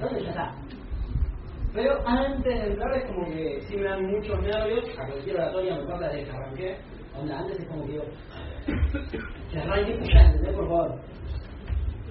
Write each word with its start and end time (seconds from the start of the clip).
Ya 0.00 0.30
está. 0.30 0.54
Pero 1.72 2.06
antes 2.06 2.42
de 2.44 2.66
entrar 2.68 2.96
es 2.96 3.04
como 3.06 3.26
que 3.26 3.60
si 3.68 3.76
me 3.76 3.84
dan 3.84 4.06
muchos 4.06 4.40
nervios, 4.40 4.84
a 4.98 5.06
cualquier 5.06 5.36
oratoria 5.36 5.76
me 5.76 5.84
pasa 5.84 6.08
de 6.08 6.24
que 6.24 6.30
arranqué, 6.30 6.78
onda, 7.14 7.38
antes 7.38 7.60
es 7.60 7.68
como 7.68 7.86
que 7.86 7.94
yo, 7.94 8.02
que 9.52 9.58
arranque 9.58 9.98
ya, 10.12 10.20
¿entendés? 10.20 10.54
Por 10.54 10.68
favor. 10.68 11.00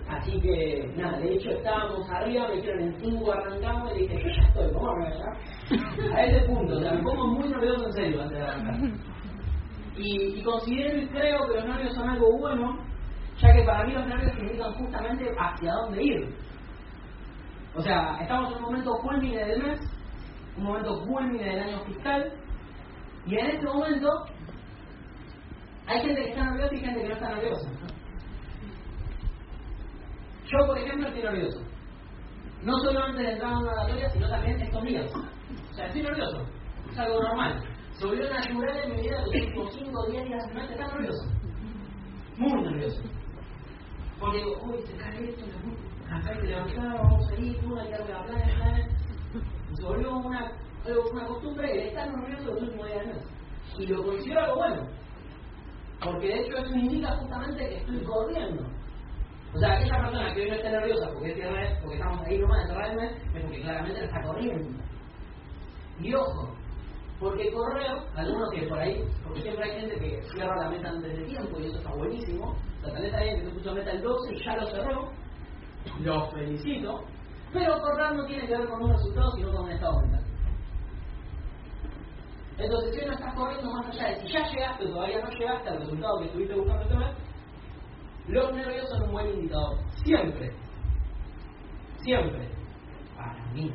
Así 0.08 0.40
que, 0.40 0.88
nada, 0.96 1.18
de 1.18 1.34
hecho 1.34 1.50
estábamos 1.50 2.08
arriba, 2.12 2.48
me 2.48 2.58
dijeron 2.58 2.82
en 2.84 3.00
5 3.00 3.32
arrancamos 3.32 3.92
y 3.96 4.02
dije, 4.02 4.22
yo 4.22 4.30
ya 4.30 4.48
estoy, 4.48 4.72
¿cómo 4.72 4.92
allá? 4.92 6.16
A 6.16 6.24
ese 6.24 6.46
punto, 6.46 6.76
o 6.76 6.80
sea, 6.80 7.02
pongo 7.02 7.28
muy 7.28 7.50
nervioso 7.50 7.88
en 7.88 7.94
serio 7.94 8.22
antes 8.22 8.38
de 8.38 8.44
arrancar. 8.44 8.76
Y, 9.98 10.40
y 10.40 10.44
considero 10.44 11.02
y 11.02 11.08
creo 11.08 11.48
que 11.48 11.56
los 11.56 11.66
nervios 11.66 11.94
son 11.96 12.10
algo 12.10 12.38
bueno, 12.38 12.78
ya 13.42 13.52
que 13.52 13.64
para 13.64 13.84
mí 13.84 13.94
los 13.94 14.06
nervios 14.06 14.38
indican 14.38 14.74
justamente 14.74 15.26
hacia 15.40 15.74
dónde 15.74 16.04
ir. 16.04 16.45
O 17.76 17.82
sea, 17.82 18.18
estamos 18.22 18.52
en 18.52 18.58
un 18.58 18.64
momento 18.64 18.92
culmine 19.02 19.46
del 19.46 19.64
mes, 19.64 19.80
un 20.58 20.64
momento 20.64 21.02
culmine 21.06 21.44
del 21.44 21.60
año 21.60 21.84
fiscal, 21.86 22.34
y 23.26 23.36
en 23.36 23.46
este 23.48 23.66
momento 23.66 24.10
hay 25.88 26.02
gente 26.02 26.22
que 26.22 26.30
está 26.30 26.46
nerviosa 26.46 26.76
y 26.76 26.80
gente 26.80 27.02
que 27.02 27.08
no 27.10 27.14
está 27.16 27.30
nerviosa. 27.36 27.70
Yo, 30.46 30.66
por 30.68 30.78
ejemplo, 30.78 31.08
estoy 31.08 31.24
nervioso. 31.24 31.60
No 32.64 32.80
solamente 32.80 33.24
de 33.24 33.32
entrar 33.34 33.54
a 33.54 33.60
una 33.60 33.72
oratoria, 33.74 34.10
sino 34.10 34.30
también 34.30 34.62
estos 34.62 34.84
días. 34.84 35.12
O 35.72 35.74
sea, 35.74 35.88
estoy 35.88 36.04
nervioso. 36.04 36.46
Es 36.92 36.98
algo 36.98 37.22
normal. 37.22 37.64
Sobre 38.00 38.26
una 38.26 38.40
ayudar 38.40 38.78
en 38.78 38.96
mi 38.96 39.02
vida 39.02 39.20
los 39.22 39.28
últimos 39.28 39.74
5 39.74 39.92
o 39.92 40.12
10 40.12 40.26
días 40.26 40.44
de 40.44 40.50
semana, 40.50 40.72
está 40.72 40.88
nervioso. 40.88 41.26
Muy 42.38 42.62
nervioso. 42.62 43.02
Porque 44.20 44.38
digo, 44.38 44.62
uy, 44.64 44.78
se 44.86 44.98
cae 44.98 45.30
esto, 45.30 45.46
que 46.24 46.54
vamos 46.56 47.28
a 47.28 47.86
que 47.86 48.12
la 48.12 48.88
Se 49.74 49.84
volvió 49.84 50.18
una, 50.18 50.52
una 51.12 51.26
costumbre 51.26 51.68
de 51.68 51.88
estar 51.88 52.10
nervioso 52.10 52.54
los 52.54 52.62
últimos 52.62 52.88
días 52.88 53.00
del 53.00 53.08
mes. 53.08 53.26
Y 53.78 53.88
lo 53.88 54.04
considero 54.04 54.42
algo 54.42 54.56
bueno. 54.56 54.88
Porque 56.04 56.28
de 56.28 56.42
hecho 56.42 56.58
eso 56.58 56.76
indica 56.76 57.18
justamente 57.18 57.68
que 57.68 57.78
estoy 57.78 58.04
corriendo. 58.04 58.64
O 59.54 59.58
sea, 59.58 59.74
aquella 59.74 59.98
persona 60.02 60.34
que 60.34 60.42
hoy 60.42 60.50
no 60.50 60.56
está 60.56 60.70
nerviosa 60.70 61.12
porque 61.14 61.32
es 61.32 61.82
porque 61.82 61.96
estamos 61.96 62.22
ahí 62.26 62.40
nomás 62.40 62.70
en 62.70 62.82
el 62.82 62.96
mes, 62.98 63.12
es 63.34 63.42
porque 63.42 63.62
claramente 63.62 64.06
está 64.06 64.22
corriendo. 64.22 64.84
Y 66.00 66.14
ojo, 66.14 66.56
porque 67.20 67.52
correr, 67.52 67.98
algunos 68.16 68.50
que 68.52 68.68
por 68.68 68.80
ahí, 68.80 69.04
porque 69.24 69.42
siempre 69.42 69.64
hay 69.64 69.80
gente 69.80 69.96
que 69.98 70.22
cierra 70.34 70.56
la 70.58 70.70
meta 70.70 70.90
antes 70.90 71.18
de 71.18 71.24
tiempo 71.24 71.60
y 71.60 71.68
eso 71.68 71.78
está 71.78 71.94
buenísimo. 71.94 72.54
O 72.82 72.84
sea, 72.84 72.94
tal 72.94 73.02
vez 73.02 73.14
que 73.14 73.46
se 73.46 73.52
puso 73.52 73.74
meta 73.74 73.92
el 73.92 74.02
12 74.02 74.34
y 74.34 74.44
ya 74.44 74.58
lo 74.58 74.68
cerró, 74.68 75.12
lo 76.02 76.30
felicito, 76.32 77.04
pero 77.54 77.80
correr 77.80 78.16
no 78.16 78.26
tiene 78.26 78.48
que 78.48 78.58
ver 78.58 78.68
con 78.68 78.84
un 78.84 78.92
resultado, 78.92 79.32
sino 79.32 79.52
con 79.52 79.66
un 79.66 79.72
estado 79.72 80.02
mental. 80.02 80.24
Entonces, 82.58 82.96
si 82.96 83.06
no 83.06 83.14
estás 83.14 83.34
corriendo 83.36 83.72
más 83.72 83.88
allá 83.88 84.10
de 84.10 84.22
si 84.22 84.28
ya 84.32 84.50
llegaste 84.50 84.86
o 84.86 84.90
todavía 84.90 85.22
no 85.22 85.30
llegaste 85.30 85.70
al 85.70 85.80
resultado 85.80 86.20
que 86.20 86.26
estuviste 86.26 86.56
buscando 86.56 87.00
mes, 87.00 87.16
los 88.28 88.54
nervios 88.54 88.90
son 88.90 89.04
un 89.04 89.12
buen 89.12 89.28
indicador. 89.28 89.78
Siempre. 90.04 90.52
Siempre. 92.02 92.50
Para 93.16 93.46
mí. 93.54 93.72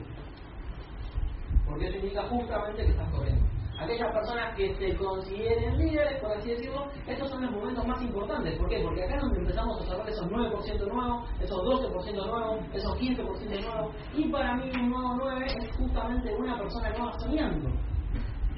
Porque 1.66 1.86
eso 1.86 1.98
indica 1.98 2.22
justamente 2.28 2.84
que 2.84 2.90
estás 2.90 3.10
corriendo. 3.10 3.39
Aquellas 3.80 4.12
personas 4.12 4.54
que 4.56 4.74
se 4.76 4.94
consideren 4.96 5.78
líderes, 5.78 6.20
por 6.20 6.32
así 6.32 6.50
decirlo, 6.50 6.86
estos 7.06 7.30
son 7.30 7.42
los 7.42 7.50
momentos 7.50 7.86
más 7.86 8.02
importantes. 8.02 8.58
¿Por 8.58 8.68
qué? 8.68 8.80
Porque 8.82 9.04
acá 9.04 9.14
es 9.16 9.22
donde 9.22 9.38
empezamos 9.38 9.80
a 9.80 9.86
cerrar 9.86 10.08
esos 10.08 10.26
9% 10.26 10.92
nuevos, 10.92 11.30
esos 11.40 11.58
12% 11.58 12.26
nuevos, 12.26 12.60
esos 12.74 12.94
15% 12.98 13.62
nuevos. 13.64 13.94
Y 14.14 14.28
para 14.30 14.54
mí 14.56 14.70
un 14.74 14.90
nuevo 14.90 15.14
9 15.16 15.46
es 15.46 15.76
justamente 15.76 16.34
una 16.34 16.58
persona 16.58 16.90
nueva 16.90 17.18
soñando. 17.20 17.70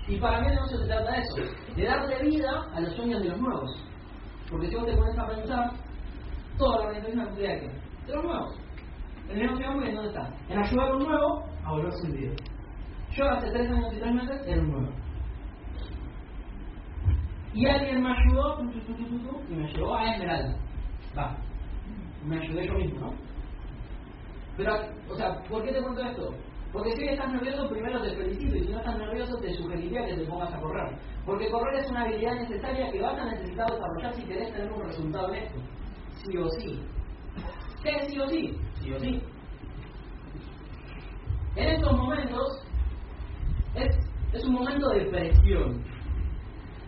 Y 0.08 0.16
para 0.18 0.40
mí 0.40 0.48
no 0.56 0.66
se 0.66 0.86
trata 0.86 1.12
de 1.12 1.18
eso, 1.20 1.36
de 1.76 1.84
darle 1.84 2.22
vida 2.22 2.66
a 2.74 2.80
los 2.80 2.92
sueños 2.96 3.22
de 3.22 3.28
los 3.28 3.38
nuevos. 3.38 3.70
Porque 4.50 4.68
si 4.68 4.74
vos 4.74 4.86
te 4.86 4.96
pones 4.96 5.18
a 5.18 5.26
pensar, 5.28 5.70
toda 6.58 6.78
la 6.78 6.86
organización 6.88 7.34
de 7.36 7.72
los 8.08 8.24
nuevos. 8.24 8.58
El 9.28 9.38
negocio 9.38 9.70
hombre, 9.70 9.88
¿en 9.88 9.94
dónde 9.94 10.10
está? 10.10 10.34
En 10.48 10.58
ayudar 10.58 10.88
a 10.88 10.96
un 10.96 11.04
nuevo 11.04 11.44
a 11.64 11.70
volverse 11.70 12.06
un 12.08 12.12
líder. 12.12 12.36
Yo 13.12 13.24
hace 13.30 13.50
tres 13.50 13.70
años 13.70 13.92
y 13.92 14.00
tres 14.00 14.14
meses 14.14 14.46
era 14.46 14.60
un 14.60 14.70
nuevo. 14.72 15.01
Y 17.54 17.66
alguien 17.66 18.02
me 18.02 18.10
ayudó 18.10 18.58
y 19.48 19.54
me 19.54 19.72
llevó 19.72 19.94
a 19.94 20.14
Esmeralda. 20.14 20.56
Va. 21.16 21.36
Me 22.24 22.38
ayudé 22.38 22.66
yo 22.66 22.74
mismo, 22.74 23.00
¿no? 23.00 23.12
Pero, 24.56 24.74
o 25.08 25.16
sea, 25.16 25.42
¿por 25.48 25.62
qué 25.62 25.72
te 25.72 25.82
cuento 25.82 26.02
esto? 26.02 26.34
Porque 26.72 26.96
si 26.96 27.04
estás 27.04 27.30
nervioso, 27.30 27.68
primero 27.68 28.00
te 28.00 28.16
felicito, 28.16 28.56
y 28.56 28.64
si 28.64 28.72
no 28.72 28.78
estás 28.78 28.96
nervioso, 28.96 29.36
te 29.42 29.52
sugeriría 29.54 30.06
que 30.06 30.14
te 30.14 30.24
pongas 30.24 30.54
a 30.54 30.60
correr. 30.60 30.98
Porque 31.26 31.50
correr 31.50 31.80
es 31.80 31.90
una 31.90 32.02
habilidad 32.02 32.34
necesaria 32.34 32.90
que 32.90 33.02
vas 33.02 33.18
a 33.18 33.26
necesitar 33.26 33.66
desarrollar 33.70 34.14
si 34.14 34.22
querés 34.24 34.52
tener 34.52 34.72
un 34.72 34.82
resultado 34.82 35.34
en 35.34 35.42
esto. 35.42 35.60
Sí 36.14 36.36
o 36.38 36.48
sí. 36.48 36.80
¿Qué 37.82 38.08
sí 38.08 38.18
o 38.18 38.28
sí? 38.28 38.60
Sí 38.80 38.92
o 38.92 38.98
sí. 39.00 39.22
En 41.56 41.68
estos 41.68 41.92
momentos, 41.92 42.48
es, 43.74 43.96
es 44.32 44.44
un 44.46 44.54
momento 44.54 44.88
de 44.90 45.04
presión. 45.10 45.91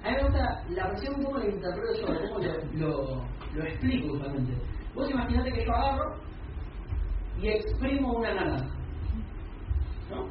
A 0.04 0.10
mí 0.10 0.16
me 0.16 0.22
gusta, 0.22 0.65
la 0.69 0.88
presión 0.91 1.22
como 1.22 1.38
la 1.38 1.47
interpreto 1.47 1.94
yo, 1.94 2.28
cómo 2.28 2.38
lo, 2.38 2.65
lo, 2.75 3.25
lo 3.54 3.65
explico 3.65 4.10
justamente. 4.10 4.53
Vos 4.94 5.10
imaginate 5.10 5.50
que 5.50 5.65
yo 5.65 5.72
agarro 5.72 6.16
y 7.41 7.48
exprimo 7.48 8.12
una 8.12 8.34
naranja. 8.34 8.66
¿No? 10.10 10.26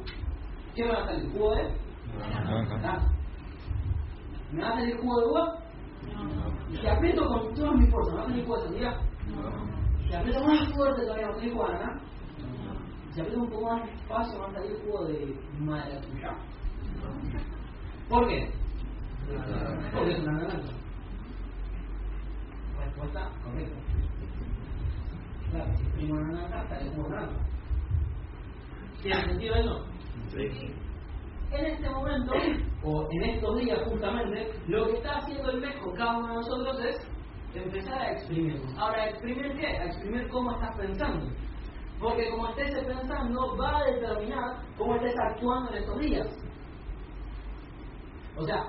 ¿Qué 0.76 0.84
me 0.84 0.92
va 0.92 1.02
a 1.02 1.06
salir? 1.06 1.32
¿Jugo 1.32 1.54
de? 1.56 1.74
Naranja. 2.18 3.02
¿Me 4.52 4.62
va 4.62 4.68
a 4.68 4.74
salir 4.74 4.96
jugo 4.98 5.20
de 5.20 5.26
uva? 5.26 5.58
Y 6.70 6.76
si 6.76 6.86
aprieto 6.86 7.26
con 7.26 7.54
todas 7.54 7.74
mis 7.74 7.90
fuerzas, 7.90 8.14
¿me 8.14 8.20
va 8.20 8.24
a 8.24 8.28
salir 8.28 8.44
jugo 8.44 8.56
de 8.56 8.62
sandía? 8.62 9.00
Si 10.08 10.14
aprieto 10.14 10.44
más 10.44 10.72
fuerte 10.72 11.02
todavía, 11.02 11.26
¿me 11.26 11.32
va 11.32 11.36
a 11.36 11.40
salir 11.40 11.52
jugo 11.52 11.66
de 11.66 11.72
naranja? 11.72 12.00
Si 13.10 13.20
aprieto 13.20 13.40
un 13.40 13.50
poco 13.50 13.70
más 13.70 13.86
despacio, 13.86 14.34
¿me 14.34 14.44
va 14.44 14.50
a 14.50 14.52
salir 14.52 14.78
jugo 14.84 15.04
de 15.06 15.40
maracuyá? 15.58 16.36
¿Por 18.08 18.28
qué? 18.28 18.63
Respuesta 22.78 23.30
correcta. 23.42 23.76
Claro, 25.50 25.76
si 25.76 25.82
exprimo 25.84 26.14
una 26.14 26.32
naranja, 26.32 26.68
sale 26.68 26.90
jugo 26.90 27.08
de 27.08 27.14
naranja. 27.14 27.40
¿Tiene 29.02 29.24
sentido? 29.24 29.86
Sí. 30.30 30.74
En 31.52 31.66
este 31.66 31.90
momento, 31.90 32.32
o 32.82 33.08
en 33.10 33.30
estos 33.30 33.56
días 33.60 33.78
justamente, 33.86 34.52
lo 34.66 34.86
que 34.86 34.96
está 34.96 35.18
haciendo 35.18 35.50
el 35.50 35.60
mes 35.60 35.76
con 35.76 35.94
cada 35.94 36.18
uno 36.18 36.28
de 36.28 36.34
nosotros 36.34 36.80
es 36.84 36.96
empezar 37.54 37.98
a 37.98 38.12
exprimirnos. 38.12 38.78
Ahora, 38.78 39.08
¿exprimir 39.08 39.56
qué? 39.56 39.66
A 39.66 39.84
exprimir 39.86 40.28
cómo 40.28 40.52
estás 40.52 40.76
pensando. 40.76 41.26
Porque 42.00 42.28
como 42.30 42.48
estés 42.48 42.84
pensando, 42.84 43.56
va 43.56 43.78
a 43.78 43.84
determinar 43.84 44.62
cómo 44.76 44.96
estés 44.96 45.14
actuando 45.30 45.70
en 45.70 45.78
estos 45.78 45.98
días. 46.00 46.26
O 48.36 48.44
sea, 48.44 48.64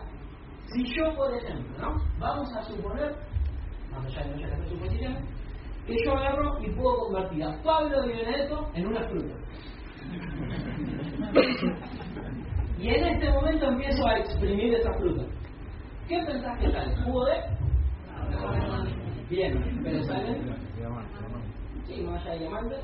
si 0.75 0.83
yo, 0.93 1.15
por 1.15 1.33
ejemplo, 1.33 1.77
¿no? 1.79 1.95
Vamos 2.19 2.47
a 2.57 2.63
suponer, 2.63 3.15
más 3.91 4.03
allá 4.05 4.23
de 4.23 4.29
no 4.31 4.37
llegar 4.37 4.61
a 4.61 4.67
suposiciones, 4.67 5.23
que 5.87 5.95
yo 6.03 6.11
agarro 6.13 6.59
y 6.61 6.69
puedo 6.71 6.97
convertir 6.97 7.43
a 7.43 7.61
Pablo 7.63 8.01
de 8.01 8.07
Benedetto 8.07 8.69
en 8.73 8.87
una 8.87 9.07
fruta. 9.07 9.35
Y 12.77 12.89
en 12.89 13.05
este 13.05 13.31
momento 13.31 13.67
empiezo 13.67 14.05
a 14.05 14.17
exprimir 14.19 14.73
esa 14.75 14.91
fruta. 14.99 15.23
¿Qué 16.09 16.21
pensás 16.25 16.59
que 16.59 16.69
sale? 16.71 16.93
¿Jugo 17.03 17.23
de? 17.25 17.35
Bien, 19.29 19.79
pero 19.81 20.03
sale. 20.03 20.41
Sí, 21.87 22.01
no 22.03 22.15
haya 22.15 22.33
diamantes. 22.33 22.83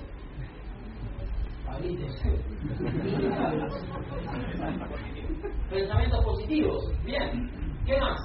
Pablitos. 1.65 2.15
Pensamientos 5.69 6.23
positivos. 6.23 6.81
Bien. 7.03 7.51
¿Qué 7.85 7.99
más? 7.99 8.19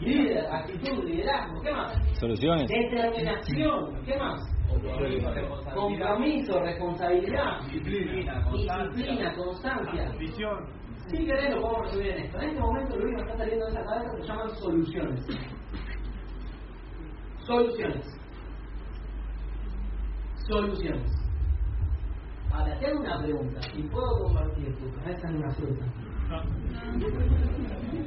Líder, 0.00 0.46
actitud, 0.50 1.04
liderazgo. 1.04 1.60
¿Qué 1.62 1.72
más? 1.72 2.18
Soluciones. 2.18 2.68
Determinación. 2.68 4.04
¿Qué 4.04 4.16
más? 4.16 4.40
Compromiso, 5.74 6.60
responsabilidad, 6.60 7.60
Disciplina, 7.64 8.42
disciplina, 8.94 9.34
constancia. 9.34 10.10
Visión. 10.18 10.58
Si 11.08 11.26
querés 11.26 11.54
lo 11.54 11.60
podemos 11.60 11.82
resumir 11.86 12.10
en 12.12 12.24
esto. 12.24 12.40
En 12.40 12.48
este 12.48 12.60
momento 12.60 12.96
lo 12.96 13.04
único 13.04 13.16
que 13.18 13.30
está 13.30 13.38
saliendo 13.38 13.66
de 13.66 13.72
esa 13.72 13.84
cabeza 13.84 14.10
se 14.16 14.26
llaman 14.26 14.50
soluciones. 14.56 15.26
Soluciones. 17.46 18.06
Soluciones. 20.48 21.12
Ahora, 22.52 22.78
te 22.78 22.86
hago 22.86 23.00
una 23.00 23.18
pregunta. 23.18 23.60
¿Y 23.74 23.82
puedo 23.82 24.24
convertir 24.24 24.76
tu 24.78 24.94
cabeza 24.96 25.28
en 25.28 25.36
una 25.36 25.50
fruta? 25.54 25.84
¿Qué 27.92 27.98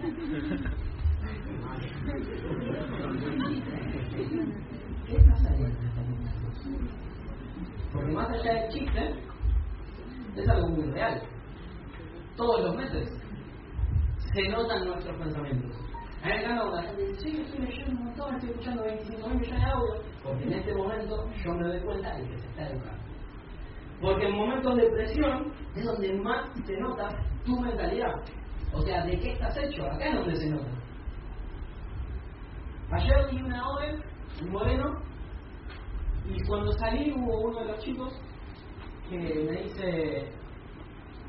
pasaría 5.30 5.70
Porque 7.94 8.12
más 8.12 8.28
allá 8.30 8.54
del 8.54 8.70
chiste, 8.72 9.14
es 10.36 10.50
algo 10.50 10.70
muy 10.70 10.90
real. 10.92 11.22
Todos 12.36 12.64
los 12.64 12.76
meses 12.76 13.08
se 14.34 14.50
notan 14.50 14.88
nuestros 14.88 15.16
pensamientos. 15.18 15.72
A 16.24 16.28
mí 16.28 16.34
me 16.34 16.42
la 16.56 16.82
gente 16.82 17.06
dice, 17.06 17.22
sí, 17.22 17.42
estoy 17.42 17.60
leyendo 17.60 17.92
un 17.92 18.06
montón, 18.06 18.34
estoy 18.36 18.50
escuchando 18.50 18.84
25 18.84 19.30
mil 19.30 19.40
millones 19.40 19.62
de 19.62 19.72
audio, 19.72 20.02
porque 20.24 20.44
en 20.46 20.54
este 20.54 20.74
momento 20.74 21.30
yo 21.44 21.54
me 21.54 21.68
doy 21.68 21.80
cuenta 21.82 22.16
de 22.16 22.28
que 22.28 22.40
se 22.40 22.48
está 22.48 22.70
educando. 22.70 23.04
Porque 24.02 24.28
en 24.28 24.36
momentos 24.36 24.76
de 24.76 24.90
presión 24.90 25.54
es 25.76 25.86
donde 25.86 26.14
más 26.14 26.50
se 26.66 26.76
nota 26.78 27.16
tu 27.46 27.60
mentalidad. 27.60 28.16
O 28.74 28.82
sea, 28.82 29.06
¿de 29.06 29.20
qué 29.20 29.32
estás 29.32 29.58
hecho? 29.58 29.86
Acá 29.86 30.10
es 30.10 30.16
donde 30.16 30.36
se 30.36 30.50
nota. 30.50 30.68
Ayer 32.92 33.28
vi 33.32 33.42
una 33.42 33.68
orden, 33.70 34.04
un 34.42 34.52
moreno, 34.52 35.02
y 36.28 36.44
cuando 36.48 36.72
salí 36.74 37.14
hubo 37.14 37.42
uno 37.42 37.60
de 37.60 37.66
los 37.66 37.80
chicos 37.84 38.14
que 39.10 39.18
me 39.18 39.64
dice, 39.64 40.32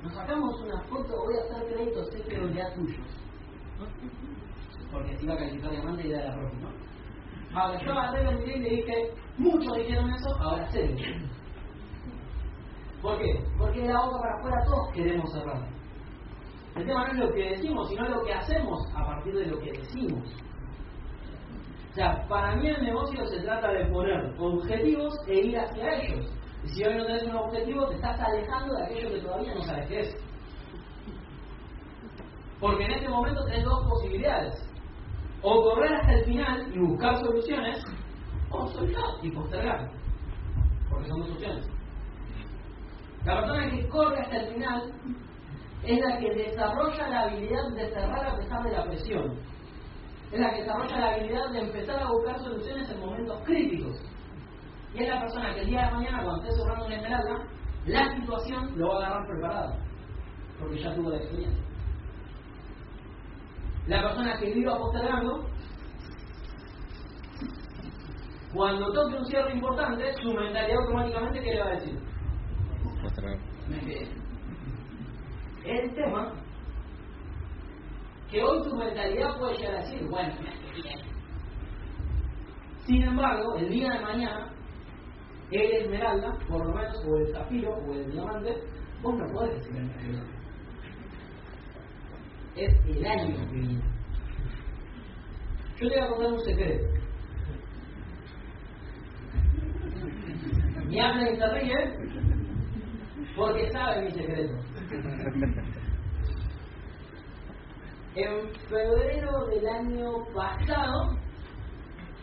nos 0.02 0.14
sacamos 0.14 0.60
una 0.62 0.80
foto, 0.82 1.14
voy 1.24 1.36
a 1.36 1.42
hacer 1.42 1.74
créditos 1.74 2.54
ya 2.54 2.74
tuyos. 2.74 3.06
Porque 4.90 5.16
se 5.16 5.24
iba 5.24 5.34
a 5.34 5.38
calificar 5.38 5.70
diamante 5.70 6.06
y 6.06 6.12
era 6.12 6.28
la 6.28 6.36
¿no? 6.36 6.86
Ahora, 7.54 7.82
yo 7.82 7.92
agarré 7.92 8.24
la 8.24 8.32
y 8.32 8.60
le 8.60 8.70
dije, 8.70 9.10
muchos 9.38 9.76
dijeron 9.76 10.10
eso, 10.10 10.36
ahora 10.40 10.70
sé. 10.70 10.94
¿Por 13.02 13.18
qué? 13.18 13.44
Porque 13.58 13.80
de 13.80 13.92
la 13.92 14.04
boca 14.04 14.18
para 14.20 14.38
afuera 14.38 14.64
todos 14.64 14.92
queremos 14.94 15.32
cerrar. 15.32 15.68
El 16.76 16.84
tema 16.84 17.06
no 17.06 17.12
es 17.12 17.18
lo 17.18 17.34
que 17.34 17.50
decimos, 17.50 17.88
sino 17.88 18.06
lo 18.06 18.22
que 18.22 18.34
hacemos 18.34 18.78
a 18.94 19.06
partir 19.06 19.34
de 19.34 19.46
lo 19.46 19.58
que 19.60 19.72
decimos. 19.72 20.28
O 21.90 21.94
sea, 21.94 22.26
para 22.28 22.54
mí 22.56 22.68
el 22.68 22.84
negocio 22.84 23.26
se 23.28 23.40
trata 23.40 23.72
de 23.72 23.86
poner 23.86 24.34
objetivos 24.38 25.14
e 25.26 25.46
ir 25.46 25.58
hacia 25.58 26.02
ellos. 26.02 26.26
Y 26.64 26.68
si 26.68 26.84
hoy 26.84 26.96
no 26.96 27.06
tenés 27.06 27.22
un 27.22 27.36
objetivo, 27.36 27.88
te 27.88 27.94
estás 27.94 28.20
alejando 28.20 28.74
de 28.74 28.84
aquello 28.84 29.14
que 29.14 29.20
todavía 29.22 29.54
no 29.54 29.60
sabes 29.62 29.88
qué 29.88 30.00
es. 30.00 30.16
Porque 32.60 32.84
en 32.84 32.90
este 32.90 33.08
momento 33.08 33.44
tenés 33.46 33.64
dos 33.64 33.86
posibilidades. 33.88 34.54
O 35.40 35.62
correr 35.62 35.94
hasta 35.94 36.12
el 36.12 36.24
final 36.26 36.74
y 36.74 36.78
buscar 36.78 37.16
soluciones, 37.20 37.82
o 38.50 38.66
soltar 38.66 39.04
y 39.22 39.30
postergar. 39.30 39.90
Porque 40.90 41.08
son 41.08 41.20
dos 41.20 41.30
opciones. 41.30 41.66
La 43.24 43.40
persona 43.40 43.70
que 43.70 43.88
corre 43.88 44.20
hasta 44.20 44.36
el 44.36 44.54
final 44.54 44.92
es 45.86 46.00
la 46.00 46.18
que 46.18 46.34
desarrolla 46.34 47.08
la 47.08 47.20
habilidad 47.22 47.68
de 47.74 47.88
cerrar 47.90 48.26
a 48.26 48.36
pesar 48.36 48.62
de 48.64 48.72
la 48.72 48.84
presión. 48.84 49.38
Es 50.32 50.40
la 50.40 50.50
que 50.50 50.62
desarrolla 50.62 50.98
la 50.98 51.14
habilidad 51.14 51.50
de 51.52 51.60
empezar 51.60 52.02
a 52.02 52.10
buscar 52.10 52.38
soluciones 52.40 52.90
en 52.90 53.00
momentos 53.00 53.40
críticos. 53.44 53.96
Y 54.94 55.02
es 55.02 55.08
la 55.08 55.20
persona 55.20 55.54
que 55.54 55.60
el 55.60 55.66
día 55.68 55.86
de 55.86 55.92
mañana, 55.92 56.24
cuando 56.24 56.42
esté 56.42 56.56
cerrando 56.56 56.86
una 56.86 56.96
esmeralda, 56.96 57.46
la 57.86 58.16
situación 58.16 58.78
lo 58.78 58.88
va 58.88 58.94
a 58.94 59.06
agarrar 59.06 59.28
preparado. 59.28 59.76
Porque 60.58 60.82
ya 60.82 60.94
tuvo 60.94 61.10
la 61.10 61.16
experiencia. 61.18 61.64
La 63.86 64.02
persona 64.02 64.38
que 64.40 64.52
viva 64.52 64.78
postergando, 64.78 65.46
cuando 68.52 68.92
toque 68.92 69.16
un 69.18 69.26
cierre 69.26 69.52
importante, 69.52 70.12
su 70.14 70.32
mentalidad 70.32 70.78
automáticamente, 70.80 71.40
¿qué 71.40 71.50
le 71.52 71.60
va 71.60 71.66
a 71.66 71.74
decir? 71.74 71.98
Me 73.68 73.80
quedé 73.80 74.25
el 75.66 75.94
tema 75.94 76.32
que 78.30 78.42
hoy 78.42 78.62
tu 78.62 78.76
mentalidad 78.76 79.38
puede 79.38 79.56
llegar 79.56 79.76
a 79.76 79.80
decir, 79.82 80.08
bueno, 80.08 80.34
Sin 82.86 83.02
embargo, 83.02 83.56
el 83.56 83.68
día 83.68 83.92
de 83.94 84.00
mañana, 84.00 84.52
el 85.50 85.72
esmeralda, 85.72 86.38
por 86.48 86.66
lo 86.66 86.72
menos, 86.72 86.96
o 87.04 87.16
el 87.18 87.32
zafiro, 87.32 87.74
o 87.74 87.94
el 87.94 88.10
diamante, 88.12 88.62
vos 89.02 89.14
no 89.16 89.26
podés 89.32 89.56
decir 89.56 89.76
el 89.76 89.90
Es 92.56 92.74
el 92.86 93.06
año 93.06 93.36
que 93.36 93.56
viene. 93.56 93.82
Yo 95.80 95.88
te 95.88 95.94
voy 95.94 96.04
a 96.04 96.08
contar 96.08 96.32
un 96.32 96.40
secreto. 96.40 96.86
Mi 100.86 101.00
habla 101.00 101.30
y 101.30 101.36
se 101.36 102.06
porque 103.36 103.70
sabe 103.70 104.02
mi 104.02 104.10
secreto. 104.12 104.54
En 108.14 108.54
febrero 108.68 109.46
del 109.46 109.66
año 109.68 110.24
pasado, 110.34 111.16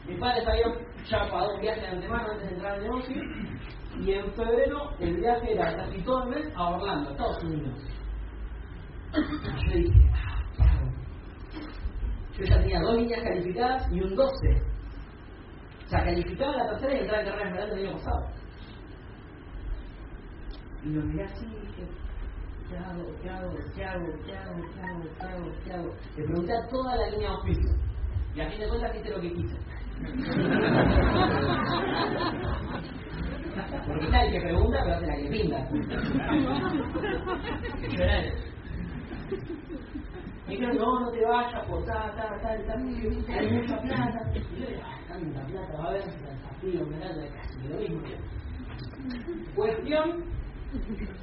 mis 0.07 0.19
padres 0.19 0.47
habían 0.47 0.73
ya 1.05 1.29
pagado 1.29 1.55
un 1.55 1.61
viaje 1.61 1.81
de 1.81 1.87
antemano 1.87 2.31
antes 2.31 2.49
de 2.49 2.55
entrar 2.55 2.73
al 2.73 2.83
negocio, 2.83 3.21
y 3.99 4.11
en 4.11 4.33
febrero 4.33 4.91
el 4.99 5.17
viaje 5.17 5.53
era 5.53 5.75
casi 5.75 6.01
todo 6.01 6.23
el 6.31 6.51
a 6.55 6.69
Orlando, 6.69 7.11
Estados 7.11 7.43
Unidos. 7.43 7.79
Yo 9.13 9.77
dije, 9.77 10.09
ah, 10.13 10.41
Yo 12.37 12.45
ya 12.45 12.57
tenía 12.59 12.79
dos 12.79 12.95
líneas 12.95 13.23
calificadas 13.23 13.91
y 13.91 14.01
un 14.01 14.15
12. 14.15 14.33
O 15.85 15.89
sea, 15.89 16.03
calificaba 16.03 16.55
la 16.55 16.69
tercera 16.69 16.93
y 16.93 16.99
entraba 16.99 17.21
en 17.21 17.27
carrera 17.27 17.49
esmeralda 17.49 17.75
el 17.75 17.87
año 17.87 17.97
pasado. 17.97 18.27
Y 20.83 20.89
lo 20.89 21.01
miré 21.03 21.23
así 21.25 21.45
y 21.45 21.67
dije, 21.67 21.87
¿qué 22.73 22.79
hago? 22.79 23.05
¿Qué 23.21 23.29
hago? 23.29 23.53
¿Qué 23.75 23.85
hago? 23.85 24.07
¿Qué 24.25 24.33
hago? 24.33 24.61
¿Qué 24.73 24.81
hago? 24.81 25.03
¿Qué 25.19 25.27
hago? 25.27 25.51
¿Qué 25.63 25.73
hago? 25.73 25.95
Le 26.17 26.23
pregunté 26.23 26.53
a 26.53 26.67
toda 26.69 26.95
la 26.95 27.09
línea 27.09 27.29
de 27.29 27.35
oficio. 27.35 27.71
Y 28.35 28.41
a 28.41 28.49
fin 28.49 28.59
de 28.59 28.67
cuentas 28.67 28.95
hice 28.95 29.09
lo 29.09 29.21
que 29.21 29.33
quise. 29.33 29.57
Porque 33.85 34.05
el 34.05 34.31
que 34.31 34.41
pregunta, 34.41 34.79
pero 34.83 34.95
hace 34.95 35.05
la 35.05 35.15
que 35.15 35.29
pinta. 35.29 35.69
Me 40.45 40.53
dijeron, 40.53 40.77
no, 40.77 40.99
no 40.99 41.11
te 41.11 41.25
vayas 41.25 41.65
por 41.67 41.85
tal, 41.85 42.15
tal, 42.15 42.41
tal, 42.41 42.65
tal, 42.65 42.81
hay 42.81 43.51
mucha 43.51 43.81
plata. 43.81 44.31
Y 44.33 44.59
yo 44.59 44.67
dije, 44.67 44.81
ah, 44.83 44.99
tanta 45.07 45.45
plata, 45.45 45.77
va 45.77 45.83
a 45.83 45.87
haber 45.89 46.05
desafío, 46.05 46.85
me 46.87 46.99
da 46.99 47.07
casi 47.07 47.67
lo 47.67 47.77
mismo. 47.77 48.01
Cuestión 49.55 50.32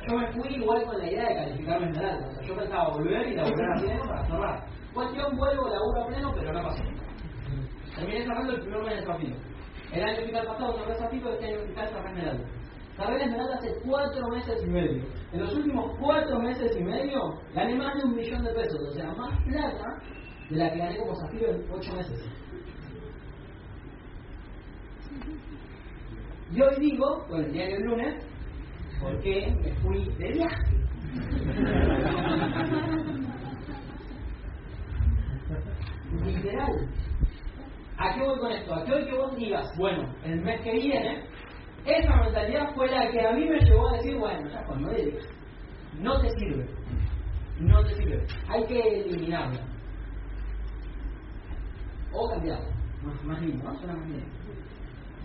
yo 0.06 0.19
me 0.19 0.32
fui 0.32 0.55
igual 0.55 0.85
con 0.85 0.99
la 0.99 1.11
idea 1.11 1.29
de 1.29 1.35
calificarme 1.35 1.87
en 1.88 1.97
alto. 1.99 2.29
O 2.29 2.32
sea, 2.32 2.47
yo 2.47 2.56
pensaba 2.56 2.88
volver 2.91 3.29
y 3.29 3.35
laburar 3.35 3.76
a 3.76 3.81
pleno 3.81 4.05
para 4.06 4.26
cerrar. 4.26 4.64
Cuestión, 4.94 5.37
vuelvo, 5.37 5.69
laburo 5.69 6.02
a 6.02 6.06
pleno, 6.06 6.32
pero 6.35 6.52
no 6.52 6.62
pasó. 6.62 6.82
Terminé 7.97 8.23
cerrando 8.23 8.52
el 8.52 8.61
primer 8.61 8.82
mes 8.82 8.94
de 8.94 9.00
desafío. 9.00 9.37
El 9.93 10.05
año 10.05 10.23
fiscal 10.23 10.47
pasado 10.47 10.79
cerré 10.79 10.93
desafío, 10.93 11.32
este 11.32 11.47
año 11.47 11.67
fiscal 11.67 11.88
cerré 11.88 12.08
esmeralda. 12.08 12.44
Cerré 12.97 13.25
esmeralda 13.25 13.55
hace 13.56 13.75
cuatro 13.85 14.29
meses 14.29 14.62
y 14.62 14.67
medio. 14.67 15.02
En 15.32 15.41
los 15.41 15.54
últimos 15.54 15.97
cuatro 15.99 16.38
meses 16.40 16.76
y 16.78 16.85
medio 16.85 17.38
gané 17.54 17.75
más 17.76 17.97
de 17.97 18.04
un 18.04 18.14
millón 18.14 18.45
de 18.45 18.52
pesos. 18.52 18.80
O 18.88 18.92
sea, 18.92 19.12
más 19.14 19.38
plata 19.45 19.99
de 20.49 20.57
la 20.57 20.73
que 20.73 20.78
gané 20.78 20.97
como 20.99 21.12
desafío 21.12 21.50
en 21.50 21.71
ocho 21.73 21.92
meses. 21.95 22.30
Y 26.52 26.61
hoy 26.61 26.75
digo, 26.80 27.25
bueno, 27.28 27.47
el 27.47 27.52
día 27.52 27.66
que 27.69 27.76
el 27.76 27.83
lunes, 27.83 28.25
porque 29.00 29.54
me 29.62 29.73
fui 29.76 30.04
de 30.19 30.33
viaje. 30.33 30.80
Literal. 36.25 36.88
¿A 37.97 38.14
qué 38.14 38.21
voy 38.21 38.38
con 38.38 38.52
esto? 38.52 38.75
¿A 38.75 38.85
qué 38.85 38.92
voy 38.92 39.04
que 39.07 39.16
vos 39.16 39.37
digas, 39.37 39.76
bueno, 39.76 40.14
el 40.25 40.40
mes 40.40 40.61
que 40.62 40.73
viene, 40.73 41.25
esa 41.85 42.16
mentalidad 42.16 42.75
fue 42.75 42.90
la 42.90 43.11
que 43.11 43.26
a 43.26 43.33
mí 43.33 43.47
me 43.47 43.61
llevó 43.61 43.88
a 43.88 43.97
decir, 43.97 44.16
bueno, 44.16 44.49
ya 44.49 44.64
cuando 44.64 44.88
pues, 44.88 45.28
no 45.99 46.21
te 46.21 46.30
sirve. 46.30 46.66
No 47.59 47.85
te 47.85 47.95
sirve. 47.95 48.26
Hay 48.49 48.64
que 48.64 48.80
eliminarla. 48.80 49.61
O 52.12 52.28
cambiarla. 52.30 52.69
Más, 53.02 53.25
más 53.25 53.42
lindo, 53.42 53.64
¿no? 53.64 53.78
Suena 53.78 53.97
más 53.97 54.07
bien. 54.09 54.25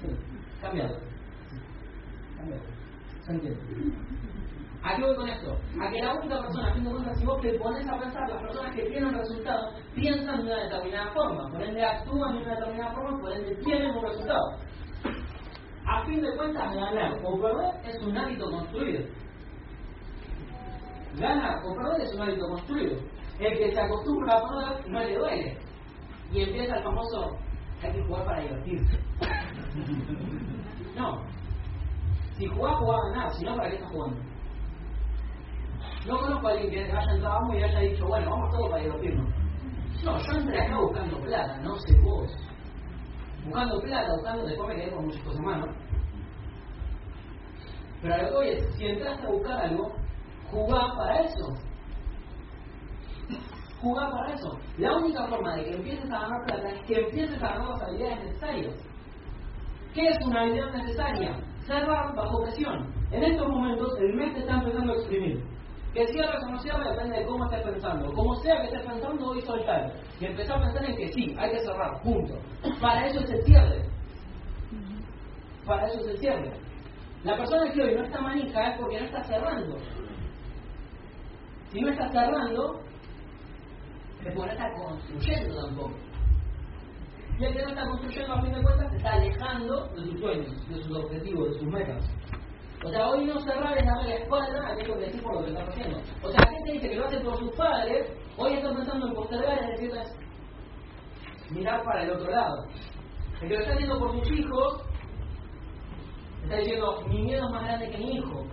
Sí, 0.02 0.08
cambiarla. 0.62 1.00
Cambiarla. 2.38 2.85
¿A 3.28 4.96
qué 4.96 5.02
voy 5.02 5.16
con 5.16 5.28
esto? 5.28 5.58
A 5.82 5.90
que 5.90 6.00
la 6.00 6.14
única 6.14 6.42
persona, 6.42 6.70
a 6.70 6.74
fin 6.74 6.84
de 6.84 6.92
cuentas, 6.92 7.18
si 7.18 7.26
vos 7.26 7.42
te 7.42 7.58
pones 7.58 7.88
a 7.88 8.00
pensar, 8.00 8.30
las 8.30 8.42
personas 8.42 8.76
que 8.76 8.84
tienen 8.84 9.16
resultados 9.16 9.74
piensan 9.96 10.38
de 10.38 10.44
una 10.44 10.64
determinada 10.64 11.12
forma, 11.12 11.50
por 11.50 11.64
ende 11.64 11.84
actúan 11.84 12.36
de 12.36 12.44
una 12.44 12.56
determinada 12.56 12.94
forma, 12.94 13.20
por 13.20 13.32
ende 13.32 13.56
tienen 13.56 13.96
un 13.96 14.04
resultado. 14.04 14.60
A 15.88 16.06
fin 16.06 16.22
de 16.22 16.36
cuentas, 16.36 16.76
ganar 16.76 17.14
o 17.24 17.42
perder 17.42 17.74
es 17.84 18.04
un 18.04 18.16
hábito 18.16 18.52
construido. 18.52 19.06
Ganar 21.18 21.66
o 21.66 21.76
perder 21.76 22.02
es 22.02 22.14
un 22.14 22.22
hábito 22.22 22.48
construido. 22.48 22.98
El 23.40 23.58
que 23.58 23.72
se 23.72 23.82
acostumbra 23.82 24.34
a 24.36 24.48
perder 24.48 24.88
no 24.88 25.00
le 25.00 25.18
duele. 25.18 25.58
Y 26.32 26.42
empieza 26.44 26.78
el 26.78 26.84
famoso, 26.84 27.36
hay 27.82 27.92
que 27.92 28.04
jugar 28.04 28.26
para 28.26 28.42
divertirse. 28.42 29.00
No, 30.96 31.22
si 32.38 32.46
jugás, 32.48 32.76
jugás 32.78 33.00
a 33.00 33.10
ganar, 33.10 33.34
si 33.34 33.46
no, 33.46 33.56
¿para 33.56 33.70
qué 33.70 33.76
estás 33.76 33.92
jugando? 33.92 34.22
No 36.06 36.20
conozco 36.20 36.48
a 36.48 36.52
alguien 36.52 36.70
que 36.70 36.92
haya 36.92 37.12
entrado 37.12 37.54
y 37.54 37.64
haya 37.64 37.80
dicho, 37.80 38.06
bueno, 38.08 38.30
vamos 38.30 38.52
todos 38.52 38.70
para 38.70 38.84
divertirnos. 38.84 39.30
No, 40.04 40.18
yo 40.20 40.32
entré 40.38 40.62
acá 40.62 40.80
buscando 40.80 41.20
plata, 41.22 41.58
no 41.62 41.76
sé 41.78 42.00
vos. 42.02 42.32
Buscando 43.46 43.82
plata, 43.82 44.14
buscando, 44.14 44.46
después 44.46 44.68
me 44.68 44.76
quedé 44.76 44.92
con 44.92 45.06
muchas 45.06 45.24
cosas 45.24 45.42
más, 45.42 45.60
¿no? 45.60 45.74
Pero 48.02 48.14
a 48.14 48.18
lo 48.18 48.28
que 48.28 48.36
voy 48.36 48.48
es, 48.50 48.76
si 48.76 48.86
entraste 48.86 49.26
a 49.26 49.32
buscar 49.32 49.60
algo, 49.62 49.96
jugá 50.52 50.94
para 50.96 51.22
eso. 51.22 51.48
Jugá 53.82 54.12
para 54.12 54.34
eso. 54.34 54.60
La 54.78 54.96
única 54.98 55.28
forma 55.28 55.56
de 55.56 55.64
que 55.64 55.76
empieces 55.76 56.12
a 56.12 56.20
ganar 56.20 56.46
plata 56.46 56.70
es 56.70 56.86
que 56.86 57.00
empieces 57.00 57.42
a 57.42 57.48
ganar 57.48 57.70
las 57.70 57.82
habilidades 57.82 58.26
necesarias. 58.26 58.74
¿Qué 59.94 60.08
es 60.08 60.18
una 60.26 60.42
habilidad 60.42 60.72
necesaria? 60.72 61.40
Cerrar 61.66 62.16
bajo 62.16 62.44
presión. 62.44 62.94
En 63.12 63.24
estos 63.24 63.48
momentos 63.48 63.98
el 64.00 64.14
mes 64.14 64.34
te 64.34 64.40
está 64.42 64.56
empezando 64.56 64.94
a 64.94 64.96
exprimir. 64.98 65.44
Que 65.94 66.06
cierres 66.08 66.44
o 66.44 66.52
no 66.52 66.60
cierres 66.60 66.90
depende 66.92 67.20
de 67.20 67.26
cómo 67.26 67.46
estés 67.46 67.64
pensando. 67.64 68.14
Como 68.14 68.36
sea 68.36 68.62
que 68.62 68.68
estés 68.68 68.86
pensando, 68.86 69.30
hoy 69.30 69.42
soltar. 69.42 69.94
Y 70.20 70.26
empezar 70.26 70.58
a 70.58 70.62
pensar 70.62 70.86
en 70.86 70.96
que 70.98 71.08
sí, 71.14 71.36
hay 71.40 71.52
que 71.52 71.60
cerrar, 71.62 72.02
punto. 72.02 72.36
Para 72.82 73.08
eso 73.08 73.20
es 73.22 73.30
el 73.30 73.44
cierre. 73.44 73.86
Para 75.66 75.88
eso 75.88 76.00
es 76.02 76.08
el 76.08 76.18
cierre. 76.18 76.52
La 77.24 77.38
persona 77.38 77.72
que 77.72 77.82
hoy 77.82 77.96
no 77.96 78.04
está 78.04 78.22
manija 78.22 78.68
es 78.68 78.80
porque 78.80 79.00
no 79.00 79.06
está 79.06 79.24
cerrando. 79.24 79.78
Si 81.72 81.82
no 81.82 81.90
está 81.90 82.12
cerrando, 82.12 82.80
es 84.24 84.36
porque 84.36 84.48
no 84.48 84.52
está 84.52 84.72
construyendo 84.74 85.66
tampoco. 85.66 85.94
Y 87.38 87.44
el 87.44 87.54
que 87.54 87.64
no 87.64 87.70
está 87.70 87.86
construyendo, 87.86 88.34
a 88.34 88.42
fin 88.42 88.54
de 88.54 88.64
cuentas, 88.64 88.92
se 88.92 88.98
está 88.98 89.14
alejando 89.14 89.88
de 89.88 90.02
sus 90.04 90.20
sueños, 90.20 90.70
de 90.70 90.84
sus 90.84 90.98
objetivos, 90.98 91.50
de 91.50 91.60
sus 91.60 91.68
metas. 91.68 92.06
O 92.84 92.90
sea, 92.90 93.10
hoy 93.10 93.26
no 93.26 93.40
cerrar 93.42 93.78
es 93.78 93.86
darle 93.86 94.10
la 94.10 94.16
espalda 94.16 94.68
a 94.68 94.74
aquello 94.74 94.94
que 94.96 95.06
decís 95.06 95.22
por 95.22 95.34
lo 95.36 95.44
que 95.44 95.52
está 95.52 95.64
haciendo. 95.64 95.98
O 96.22 96.32
sea, 96.32 96.50
gente 96.50 96.72
dice 96.72 96.90
que 96.90 96.96
lo 96.96 97.06
hace 97.06 97.20
por 97.20 97.40
sus 97.40 97.52
padres, 97.54 98.08
hoy 98.38 98.54
está 98.54 98.74
pensando 98.74 99.08
en 99.08 99.14
postergar, 99.16 99.60
es 99.60 99.82
decir, 99.82 99.92
mirar 101.50 101.84
para 101.84 102.04
el 102.04 102.12
otro 102.12 102.30
lado. 102.30 102.66
El 103.42 103.50
que 103.50 103.56
lo 103.56 103.62
está 103.62 103.74
haciendo 103.74 104.00
por 104.00 104.12
sus 104.20 104.32
hijos, 104.32 104.82
está 106.44 106.58
diciendo, 106.58 107.02
mi 107.08 107.22
miedo 107.22 107.46
es 107.46 107.52
más 107.52 107.64
grande 107.64 107.90
que 107.90 107.98
mi 107.98 108.18
hijo. 108.18 108.46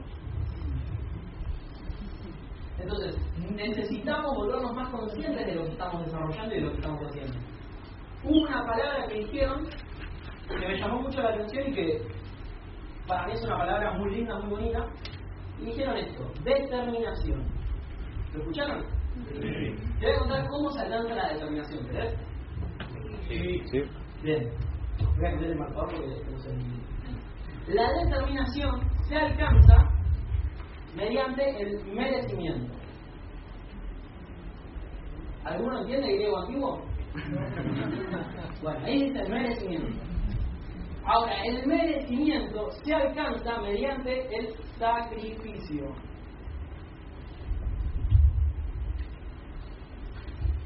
Entonces, 2.78 3.16
necesitamos 3.54 4.34
volvernos 4.34 4.74
más 4.74 4.88
conscientes 4.90 5.46
de 5.46 5.54
lo 5.54 5.64
que 5.64 5.70
estamos 5.70 6.04
desarrollando 6.04 6.54
y 6.54 6.58
de 6.58 6.64
lo 6.64 6.70
que 6.70 6.76
estamos 6.78 7.00
haciendo. 7.06 7.51
Una 8.24 8.64
palabra 8.64 9.06
que 9.08 9.18
dijeron 9.18 9.66
que 10.48 10.68
me 10.68 10.78
llamó 10.78 11.02
mucho 11.02 11.22
la 11.22 11.30
atención 11.30 11.68
y 11.68 11.72
que 11.74 12.02
para 13.06 13.26
mí 13.26 13.32
es 13.32 13.44
una 13.44 13.58
palabra 13.58 13.92
muy 13.98 14.14
linda, 14.14 14.38
muy 14.38 14.50
bonita. 14.50 14.86
Y 15.58 15.66
dijeron 15.66 15.96
esto, 15.96 16.30
determinación. 16.44 17.44
¿Lo 18.32 18.40
escucharon? 18.40 18.84
Sí. 19.28 19.74
Te 20.00 20.06
voy 20.06 20.14
a 20.14 20.18
contar 20.18 20.48
cómo 20.48 20.70
se 20.70 20.80
alcanza 20.80 21.14
la 21.14 21.28
determinación, 21.32 21.86
¿verdad? 21.86 22.12
Sí. 23.28 23.62
sí. 23.70 23.82
Bien. 24.22 24.50
Voy 25.16 25.26
a 25.26 25.30
cambiar 25.30 25.50
el 25.50 25.58
marcador 25.58 25.88
porque 25.90 26.30
no 26.30 26.38
sé. 26.38 26.50
La 27.68 27.92
determinación 28.04 28.80
se 29.08 29.16
alcanza 29.16 29.76
mediante 30.96 31.62
el 31.62 31.84
merecimiento. 31.86 32.72
¿Alguno 35.44 35.80
entiende 35.80 36.14
griego 36.14 36.38
antiguo? 36.38 36.91
bueno, 38.62 38.80
ahí 38.84 39.04
dice 39.04 39.20
el 39.20 39.30
merecimiento. 39.30 40.02
Ahora, 41.04 41.34
el 41.44 41.66
merecimiento 41.66 42.70
se 42.84 42.94
alcanza 42.94 43.60
mediante 43.60 44.28
el 44.36 44.54
sacrificio. 44.78 45.94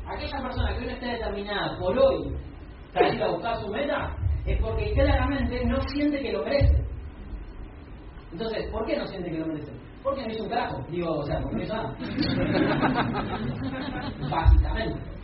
Aquella 0.06 0.40
persona 0.40 0.72
que 0.72 0.78
hoy 0.78 0.86
no 0.86 0.92
esté 0.92 1.06
determinada 1.06 1.78
por 1.78 1.98
hoy 1.98 2.36
salir 2.92 3.22
a 3.22 3.30
buscar 3.30 3.56
su 3.56 3.68
meta 3.68 4.14
es 4.44 4.60
porque 4.60 4.92
claramente 4.92 5.64
no 5.64 5.80
siente 5.88 6.20
que 6.20 6.32
lo 6.32 6.44
merece. 6.44 6.84
Entonces, 8.32 8.70
¿por 8.70 8.86
qué 8.86 8.96
no 8.96 9.06
siente 9.06 9.30
que 9.30 9.38
lo 9.38 9.46
merece? 9.46 9.72
Porque 10.02 10.22
no 10.22 10.32
hizo 10.32 10.44
un 10.44 10.50
carajo. 10.50 10.84
Digo, 10.90 11.10
o 11.10 11.24
sea, 11.24 11.40
porque 11.40 11.56
no 11.56 11.62
hizo 11.64 11.74
nada. 11.74 11.96
Básicamente. 14.30 15.15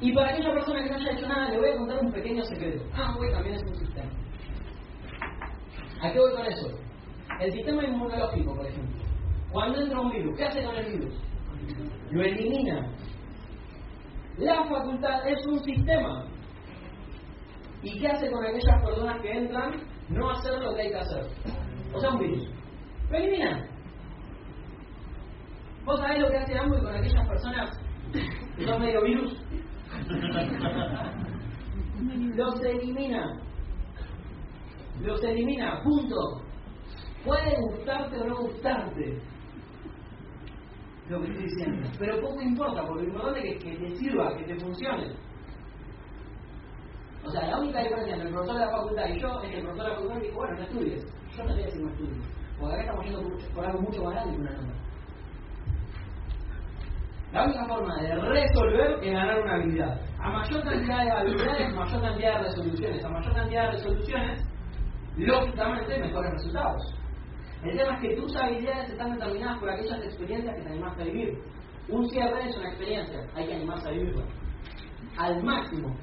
Y 0.00 0.12
para 0.14 0.30
aquella 0.30 0.52
persona 0.52 0.82
que 0.82 0.90
no 0.90 0.96
haya 0.96 1.12
hecho 1.12 1.28
nada, 1.28 1.50
le 1.50 1.58
voy 1.58 1.70
a 1.70 1.76
contar 1.76 1.98
un 2.00 2.12
pequeño 2.12 2.42
secreto. 2.44 2.84
Ah, 2.94 3.14
también 3.32 3.56
es 3.56 3.62
un 3.62 3.74
sistema. 3.74 4.10
¿A 6.02 6.10
qué 6.10 6.18
voy 6.18 6.32
con 6.32 6.46
eso? 6.46 6.68
El 7.40 7.52
sistema 7.52 7.84
inmunológico, 7.84 8.54
por 8.54 8.66
ejemplo. 8.66 9.04
Cuando 9.52 9.80
entra 9.80 10.00
un 10.00 10.10
virus, 10.10 10.36
¿qué 10.36 10.44
hace 10.44 10.64
con 10.64 10.76
el 10.76 10.92
virus? 10.92 11.14
Lo 12.10 12.22
elimina. 12.22 12.90
La 14.38 14.64
facultad 14.64 15.28
es 15.28 15.46
un 15.46 15.62
sistema. 15.64 16.24
¿Y 17.82 17.98
qué 17.98 18.08
hace 18.08 18.30
con 18.30 18.44
aquellas 18.44 18.82
personas 18.82 19.20
que 19.20 19.30
entran? 19.30 19.72
No 20.08 20.30
hacer 20.30 20.58
lo 20.60 20.74
que 20.74 20.82
hay 20.82 20.90
que 20.90 20.98
hacer. 20.98 21.26
O 21.92 22.00
sea, 22.00 22.10
un 22.10 22.18
virus. 22.18 22.48
Lo 23.10 23.18
elimina. 23.18 23.68
¿Vos 25.84 25.98
sabés 26.00 26.20
lo 26.20 26.30
que 26.30 26.36
hace 26.38 26.58
AMBO 26.58 26.78
con 26.78 26.94
aquellas 26.94 27.28
personas 27.28 27.70
que 28.56 28.66
son 28.66 28.80
medio 28.80 29.02
virus? 29.02 29.42
Los 32.36 32.60
elimina. 32.62 33.40
Los 35.02 35.22
elimina, 35.22 35.82
punto. 35.82 36.16
Puede 37.24 37.56
gustarte 37.60 38.18
o 38.18 38.24
no 38.24 38.36
gustarte 38.38 39.20
lo 41.08 41.20
que 41.20 41.28
estoy 41.28 41.44
diciendo. 41.44 41.88
Pero 41.98 42.20
poco 42.20 42.40
importa, 42.40 42.86
porque 42.86 43.02
lo 43.02 43.08
importante 43.08 43.56
es 43.56 43.62
que, 43.62 43.76
te 43.76 43.96
sirva, 43.96 44.36
que 44.36 44.44
te 44.44 44.60
funcione. 44.60 45.12
O 47.24 47.30
sea, 47.30 47.46
la 47.48 47.58
única 47.58 47.80
diferencia 47.82 48.14
entre 48.14 48.28
el 48.28 48.34
profesor 48.34 48.58
de 48.58 48.66
la 48.66 48.72
facultad 48.72 49.08
y 49.08 49.20
yo 49.20 49.40
es 49.42 49.50
que 49.50 49.58
el 49.58 49.64
profesor 49.64 49.84
de 49.84 49.90
la 49.90 49.96
facultad 49.96 50.20
dijo, 50.20 50.36
bueno, 50.36 50.56
no 50.56 50.62
estudies. 50.62 51.04
Yo 51.36 51.44
no 51.44 51.48
te 51.48 51.52
voy 51.52 51.62
a 51.62 51.66
decir 51.66 51.82
no 51.82 51.90
estudies. 51.90 52.24
Porque 52.58 52.74
acá 52.74 52.82
estamos 52.82 53.04
yendo 53.04 53.22
por, 53.22 53.54
por 53.54 53.66
algo 53.66 53.80
mucho 53.82 54.02
más 54.04 54.14
grande 54.14 54.34
que 54.34 54.40
una 54.40 54.50
nota. 54.50 54.79
La 57.32 57.44
única 57.44 57.64
forma 57.64 57.94
de 58.02 58.14
resolver 58.16 58.98
es 59.02 59.12
ganar 59.12 59.40
una 59.40 59.54
habilidad. 59.54 60.00
A 60.18 60.30
mayor 60.30 60.64
cantidad 60.64 61.04
de 61.04 61.10
habilidades, 61.12 61.74
mayor 61.74 62.02
cantidad 62.02 62.38
de 62.38 62.42
resoluciones. 62.42 63.04
A 63.04 63.08
mayor 63.08 63.34
cantidad 63.34 63.64
de 63.66 63.70
resoluciones, 63.70 64.48
lógicamente, 65.16 65.98
mejores 66.00 66.32
resultados. 66.32 66.94
El 67.62 67.76
tema 67.76 67.94
es 67.94 68.00
que 68.00 68.16
tus 68.16 68.36
habilidades 68.36 68.90
están 68.90 69.12
determinadas 69.12 69.58
por 69.60 69.70
aquellas 69.70 70.02
experiencias 70.02 70.56
que 70.56 70.62
te 70.62 70.68
animaste 70.70 71.02
a 71.02 71.04
vivir. 71.04 71.38
Un 71.88 72.08
cierre 72.08 72.48
es 72.48 72.56
una 72.56 72.68
experiencia, 72.68 73.20
hay 73.34 73.46
que 73.46 73.54
animarse 73.54 73.88
a 73.88 73.92
vivirla. 73.92 74.24
Al 75.18 75.42
máximo. 75.42 75.96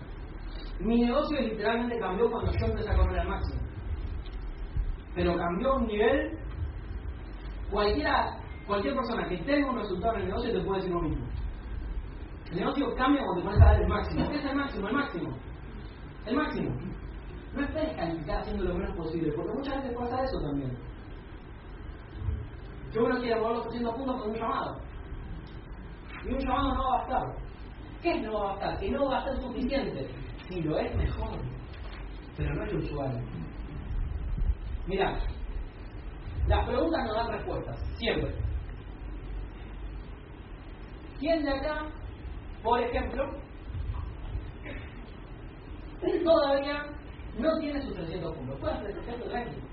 Mi 0.80 1.02
negocio 1.02 1.42
literalmente 1.42 2.00
cambió 2.00 2.30
cuando 2.32 2.52
yo 2.52 2.66
empecé 2.68 2.90
a 2.90 2.96
correr 2.96 3.20
al 3.20 3.28
máximo. 3.28 3.62
Pero 5.16 5.36
cambió 5.36 5.76
un 5.76 5.88
nivel. 5.88 6.38
Cualquiera 7.72 8.38
Cualquier 8.68 8.96
persona 8.96 9.28
que 9.30 9.38
tenga 9.38 9.72
un 9.72 9.78
resultado 9.78 10.16
en 10.16 10.22
el 10.22 10.28
negocio 10.28 10.52
te 10.52 10.66
puede 10.66 10.82
decir 10.82 10.94
lo 10.94 11.02
mismo. 11.02 11.26
El 12.52 12.58
negocio 12.58 12.96
cambia 12.96 13.24
cuando 13.24 13.50
te 13.50 13.56
a 13.56 13.66
dar 13.66 13.82
el 13.82 13.88
máximo. 13.88 14.30
¿Qué 14.30 14.38
es 14.38 14.46
el 14.46 14.56
máximo? 14.56 14.88
El 14.88 14.94
máximo. 14.94 15.38
El 16.26 16.36
máximo. 16.36 16.70
No 17.54 17.62
esperes 17.62 17.96
calificar 17.96 18.42
haciendo 18.42 18.66
lo 18.66 18.76
menos 18.76 18.96
posible, 18.98 19.32
porque 19.32 19.54
muchas 19.54 19.84
veces 19.84 19.98
pasa 19.98 20.24
eso 20.24 20.42
también. 20.42 20.78
Que 22.92 23.00
uno 23.00 23.18
quiere 23.20 23.40
mover 23.40 23.56
los 23.56 23.68
300 23.68 23.96
puntos 23.96 24.22
con 24.22 24.32
un 24.32 24.38
llamado. 24.38 24.82
Y 26.26 26.34
un 26.34 26.40
llamado 26.40 26.74
no 26.74 26.84
va 26.84 26.96
a 26.96 26.98
bastar. 27.00 27.24
¿Qué 28.02 28.12
es 28.12 28.22
no 28.22 28.34
va 28.34 28.40
a 28.40 28.54
bastar? 28.54 28.80
Que 28.80 28.92
no 28.92 29.10
va 29.10 29.18
a 29.18 29.24
ser 29.24 29.42
suficiente. 29.42 30.10
Si 30.50 30.62
lo 30.62 30.78
es, 30.78 30.96
mejor. 30.96 31.40
Pero 32.36 32.54
no 32.54 32.64
es 32.66 32.74
usual. 32.74 33.24
Mira, 34.88 35.20
las 36.48 36.66
preguntas 36.66 37.06
no 37.06 37.14
dan 37.14 37.32
respuestas, 37.32 37.80
siempre. 37.98 38.47
¿Quién 41.20 41.44
de 41.44 41.50
acá, 41.50 41.86
por 42.64 42.80
ejemplo, 42.80 43.24
todavía 46.24 46.86
no 47.40 47.60
tiene 47.60 47.82
sus 47.82 47.96
300 47.96 48.36
puntos? 48.36 48.60
Puede 48.60 48.74
hacer 48.74 48.94
300 48.94 49.30
tranquilo. 49.30 49.68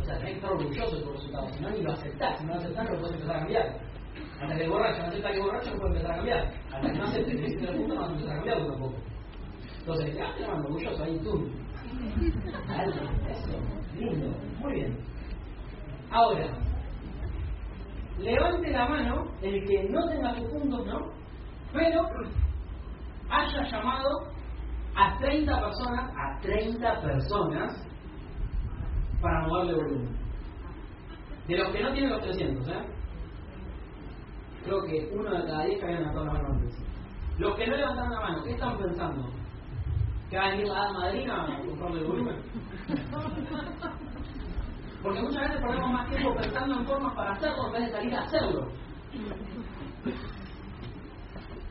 O 0.00 0.04
sea, 0.04 0.18
tenés 0.18 0.30
que 0.30 0.36
estar 0.36 0.52
orgulloso 0.52 0.96
de 0.96 1.02
tu 1.02 1.12
resultado, 1.12 1.48
si 1.52 1.60
no, 1.60 1.70
ni 1.70 1.82
lo 1.82 1.92
aceptás. 1.92 2.38
Si 2.38 2.44
no 2.44 2.54
lo 2.54 2.60
aceptás, 2.60 2.84
no 2.84 2.92
lo 2.92 3.00
puedes 3.00 3.14
empezar 3.14 3.36
a 3.36 3.38
cambiar. 3.40 3.80
Hasta 4.40 4.56
que 4.56 4.64
el 4.64 4.70
borracho 4.70 5.02
no 5.02 5.08
acepta 5.08 5.30
que 5.30 5.36
el 5.36 5.42
borracho, 5.42 5.70
no 5.70 5.76
puede 5.78 5.90
empezar 5.90 6.10
a 6.10 6.16
cambiar. 6.16 6.54
Hasta 6.72 6.92
que 6.92 6.98
no 6.98 7.04
aceptes 7.04 7.36
que 7.36 7.46
el 7.46 7.76
punto, 7.76 7.94
no 7.94 8.00
vas 8.00 8.08
a 8.08 8.12
empezar 8.12 8.32
a 8.32 8.36
cambiar 8.36 8.66
tampoco. 8.66 8.94
Entonces, 9.78 10.14
ya, 10.14 10.34
te 10.34 10.46
mando 10.46 10.68
orgulloso, 10.68 11.04
ahí 11.04 11.18
tú. 11.18 11.50
Eso, 13.30 13.58
lindo, 13.98 14.36
muy 14.60 14.72
bien. 14.74 14.98
Ahora, 16.10 16.46
levante 18.18 18.70
la 18.70 18.88
mano 18.88 19.24
el 19.42 19.66
que 19.66 19.88
no 19.88 20.08
tenga 20.08 20.34
sus 20.34 20.48
puntos, 20.50 20.86
¿no? 20.86 21.10
Pero 21.72 22.02
haya 23.30 23.62
llamado 23.70 24.32
a 24.94 25.18
30 25.18 25.60
personas, 25.60 26.10
a 26.16 26.40
30 26.40 27.00
personas, 27.00 27.86
para 29.20 29.46
moverle 29.46 29.74
volumen. 29.74 30.16
De 31.48 31.56
los 31.56 31.72
que 31.72 31.82
no 31.82 31.92
tienen 31.92 32.10
los 32.10 32.22
300, 32.22 32.68
¿eh? 32.68 32.72
Creo 34.64 34.82
que 34.84 35.10
uno 35.12 35.30
de 35.30 35.44
cada 35.44 35.64
10 35.64 35.78
que 35.78 35.84
habían 35.84 36.00
levantado 36.00 36.26
la 36.26 36.32
mano 36.32 36.48
antes. 36.50 36.78
Los 37.38 37.56
que 37.56 37.66
no 37.66 37.76
levantaron 37.76 38.12
la 38.12 38.20
mano, 38.20 38.44
¿qué 38.44 38.50
están 38.52 38.78
pensando? 38.78 39.28
¿Que 40.30 40.36
va 40.36 40.44
a 40.44 40.50
venir 40.50 40.68
la 40.68 40.92
madrina 40.92 41.42
a 41.42 41.60
comprarle 41.66 42.00
el 42.00 42.06
volumen? 42.06 42.36
Porque 45.02 45.20
muchas 45.20 45.42
veces 45.42 45.60
perdemos 45.60 45.90
más 45.90 46.08
tiempo 46.10 46.34
pensando 46.34 46.74
en 46.76 46.86
formas 46.86 47.14
para 47.14 47.32
hacerlo 47.32 47.66
en 47.66 47.72
vez 47.72 47.86
de 47.86 47.92
salir 47.92 48.14
a 48.14 48.22
hacerlo. 48.22 48.68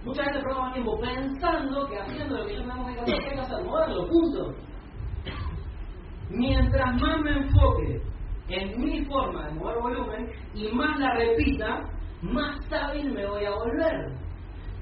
Muchas 0.03 0.25
veces 0.25 0.43
perdemos 0.43 0.63
más 0.63 0.73
tiempo 0.73 0.99
pensando 0.99 1.87
que 1.87 1.99
haciendo 1.99 2.37
lo 2.37 2.45
que 2.45 2.55
yo 2.55 2.61
tenemos 2.61 2.93
que 2.93 2.99
hacer, 2.99 3.33
que 3.33 3.39
hacer, 3.39 3.63
moverlo, 3.63 4.07
punto. 4.07 4.53
Mientras 6.29 7.01
más 7.01 7.21
me 7.21 7.37
enfoque 7.37 8.01
en 8.49 8.81
mi 8.81 9.05
forma 9.05 9.47
de 9.47 9.53
mover 9.53 9.79
volumen 9.79 10.31
y 10.53 10.67
más 10.73 10.99
la 10.99 11.13
repita, 11.15 11.83
más 12.21 12.59
hábil 12.71 13.13
me 13.13 13.25
voy 13.25 13.45
a 13.45 13.51
volver. 13.51 14.21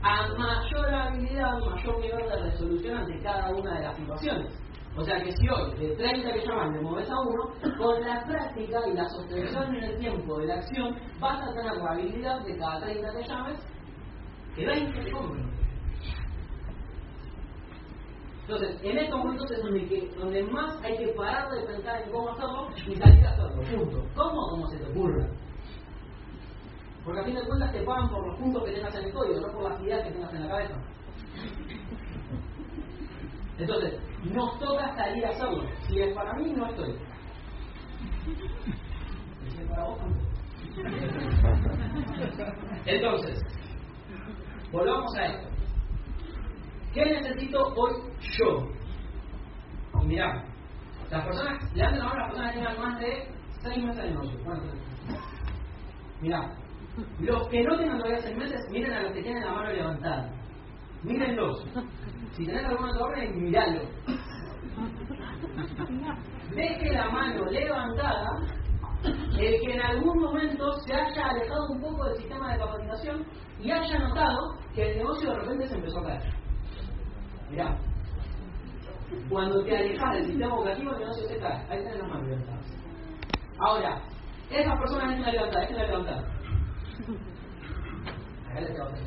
A 0.01 0.27
mayor 0.37 0.93
habilidad, 0.93 1.59
mayor 1.59 1.99
nivel 1.99 2.29
de 2.29 2.49
resolución 2.49 2.97
ante 2.97 3.21
cada 3.21 3.49
una 3.51 3.75
de 3.75 3.81
las 3.81 3.97
situaciones. 3.97 4.68
O 4.97 5.03
sea 5.03 5.21
que 5.23 5.31
si 5.31 5.47
hoy 5.47 5.77
de 5.77 5.95
30 5.95 6.33
que 6.33 6.45
llaman 6.45 6.73
le 6.73 6.81
mueves 6.81 7.09
a 7.09 7.19
uno, 7.21 7.51
con 7.77 8.01
la 8.01 8.23
práctica 8.25 8.79
y 8.87 8.93
la 8.93 9.07
sostención 9.09 9.75
en 9.75 9.83
el 9.83 9.99
tiempo 9.99 10.39
de 10.39 10.47
la 10.47 10.55
acción, 10.55 10.95
vas 11.19 11.41
a 11.41 11.53
tener 11.53 11.75
la 11.75 11.91
habilidad 11.91 12.41
de 12.41 12.57
cada 12.57 12.81
30 12.81 13.11
que 13.11 13.27
llames 13.27 13.59
que 14.55 14.65
20 14.65 14.99
te 14.99 15.11
compren. 15.11 15.59
Entonces, 18.49 18.79
en 18.81 18.97
estos 18.97 19.19
momentos 19.19 19.51
es 19.51 19.61
donde 20.17 20.43
más 20.45 20.83
hay 20.83 20.97
que 20.97 21.09
parar 21.09 21.51
de 21.51 21.67
pensar 21.67 22.01
en 22.01 22.11
cómo 22.11 22.29
hacerlo 22.29 22.67
y 22.75 22.95
salir 22.95 23.27
a 23.27 23.29
hacerlo. 23.29 23.61
Punto. 23.61 24.03
¿Cómo? 24.15 24.49
Como 24.49 24.67
se 24.69 24.77
te 24.79 24.91
ocurra. 24.91 25.27
Porque 27.05 27.19
a 27.21 27.23
fin 27.25 27.35
de 27.35 27.45
cuentas 27.45 27.71
te 27.71 27.83
pagan 27.83 28.09
por 28.09 28.25
los 28.25 28.39
puntos 28.39 28.63
que 28.63 28.71
tengas 28.71 28.95
en 28.95 29.05
el 29.05 29.13
código, 29.13 29.39
no 29.39 29.53
por 29.53 29.71
las 29.71 29.81
ideas 29.81 30.03
que 30.03 30.11
tengas 30.13 30.33
en 30.33 30.41
la 30.41 30.49
cabeza. 30.49 30.75
Entonces, 33.59 33.99
nos 34.23 34.57
toca 34.59 34.95
salir 34.95 35.25
a 35.25 35.29
hacerlo. 35.29 35.63
Si 35.87 35.99
es 35.99 36.15
para 36.15 36.33
mí, 36.33 36.53
no 36.53 36.65
estoy. 36.67 36.95
Si 39.49 39.61
es 39.61 39.69
para 39.69 39.83
vos, 39.83 39.99
Entonces, 42.85 43.41
volvamos 44.71 45.15
a 45.17 45.25
esto. 45.25 45.49
¿Qué 46.93 47.05
necesito 47.05 47.59
hoy 47.75 47.93
yo? 48.37 48.67
Mirá, 50.05 50.43
las 51.11 51.25
personas, 51.25 51.75
levanten 51.75 51.99
la 51.99 52.05
mano 52.05 52.19
las 52.19 52.29
personas 52.29 52.53
que 52.53 52.59
tengan 52.59 52.79
más 52.79 52.99
de 52.99 53.27
6 53.61 53.83
meses 53.83 54.03
de 54.03 54.09
negocio. 54.11 54.39
Mirá, 56.21 56.55
los 57.19 57.47
que 57.49 57.63
no 57.63 57.77
tengan 57.77 57.97
todavía 57.97 58.21
6 58.21 58.37
meses, 58.37 58.61
miren 58.71 58.93
a 58.93 59.01
los 59.01 59.11
que 59.11 59.21
tienen 59.21 59.43
la 59.43 59.51
mano 59.51 59.71
levantada. 59.71 60.31
Mírenlos. 61.03 61.65
Si 62.33 62.45
tenés 62.45 62.65
alguna 62.65 62.91
orden, 62.99 63.43
miralo. 63.43 63.81
Deje 66.55 66.93
la 66.93 67.09
mano 67.09 67.45
levantada 67.45 68.39
el 69.03 69.61
que 69.61 69.73
en 69.73 69.81
algún 69.81 70.19
momento 70.19 70.73
se 70.81 70.93
haya 70.93 71.27
alejado 71.27 71.69
un 71.69 71.81
poco 71.81 72.05
del 72.05 72.17
sistema 72.17 72.51
de 72.51 72.59
capacitación 72.59 73.25
y 73.59 73.71
haya 73.71 73.99
notado 73.99 74.55
que 74.75 74.91
el 74.91 74.97
negocio 74.97 75.29
de 75.29 75.35
repente 75.37 75.67
se 75.67 75.75
empezó 75.75 75.99
a 75.99 76.03
caer. 76.03 76.33
Mirá, 77.49 77.77
cuando 79.29 79.63
te 79.63 79.77
alejas 79.77 80.13
del 80.13 80.25
sistema 80.25 80.55
educativo, 80.55 80.91
el 80.91 80.99
negocio 80.99 81.27
se 81.27 81.37
cae. 81.37 81.65
Ahí 81.69 81.83
tenés 81.83 81.99
las 81.99 82.09
manos 82.09 82.27
levantadas. 82.27 82.65
Ahora, 83.59 84.01
esas 84.49 84.79
personas 84.79 85.09
dejen 85.09 85.25
la 85.25 85.31
levantada, 85.31 85.61
dejen 85.61 85.77
la 85.77 85.85
levantada. 85.85 86.23
Acá 88.49 88.61
le 88.61 88.79
vas 88.79 88.93
a 88.93 88.97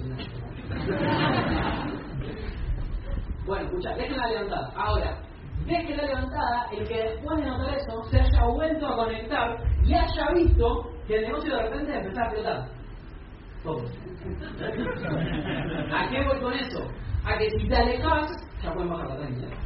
Bueno, 3.47 3.65
escucha, 3.65 3.95
déjenla 3.95 4.27
levantada. 4.29 4.73
Ahora, 4.77 5.19
déjenla 5.67 6.03
levantada 6.05 6.67
el 6.73 6.87
que 6.87 7.03
después 7.03 7.39
de 7.39 7.47
notar 7.47 7.75
eso 7.75 8.05
se 8.11 8.21
haya 8.21 8.45
vuelto 8.45 8.87
a 8.87 8.97
conectar 8.97 9.57
y 9.85 9.95
haya 9.95 10.29
visto 10.35 10.91
que 11.07 11.17
el 11.17 11.23
negocio 11.27 11.57
de 11.57 11.63
repente 11.63 11.97
empezó 11.97 12.21
a 12.21 12.25
explotar. 12.25 12.69
Todo. 13.65 13.85
¿A 15.95 16.09
qué 16.09 16.25
voy 16.25 16.41
con 16.41 16.53
eso? 16.53 16.89
A 17.25 17.39
que 17.39 17.51
si 17.51 17.69
te 17.69 17.77
alejas, 17.77 18.31
ya 18.63 18.73
pueden 18.73 18.91
bajar 18.91 19.09
la 19.09 19.17
técnica. 19.17 19.57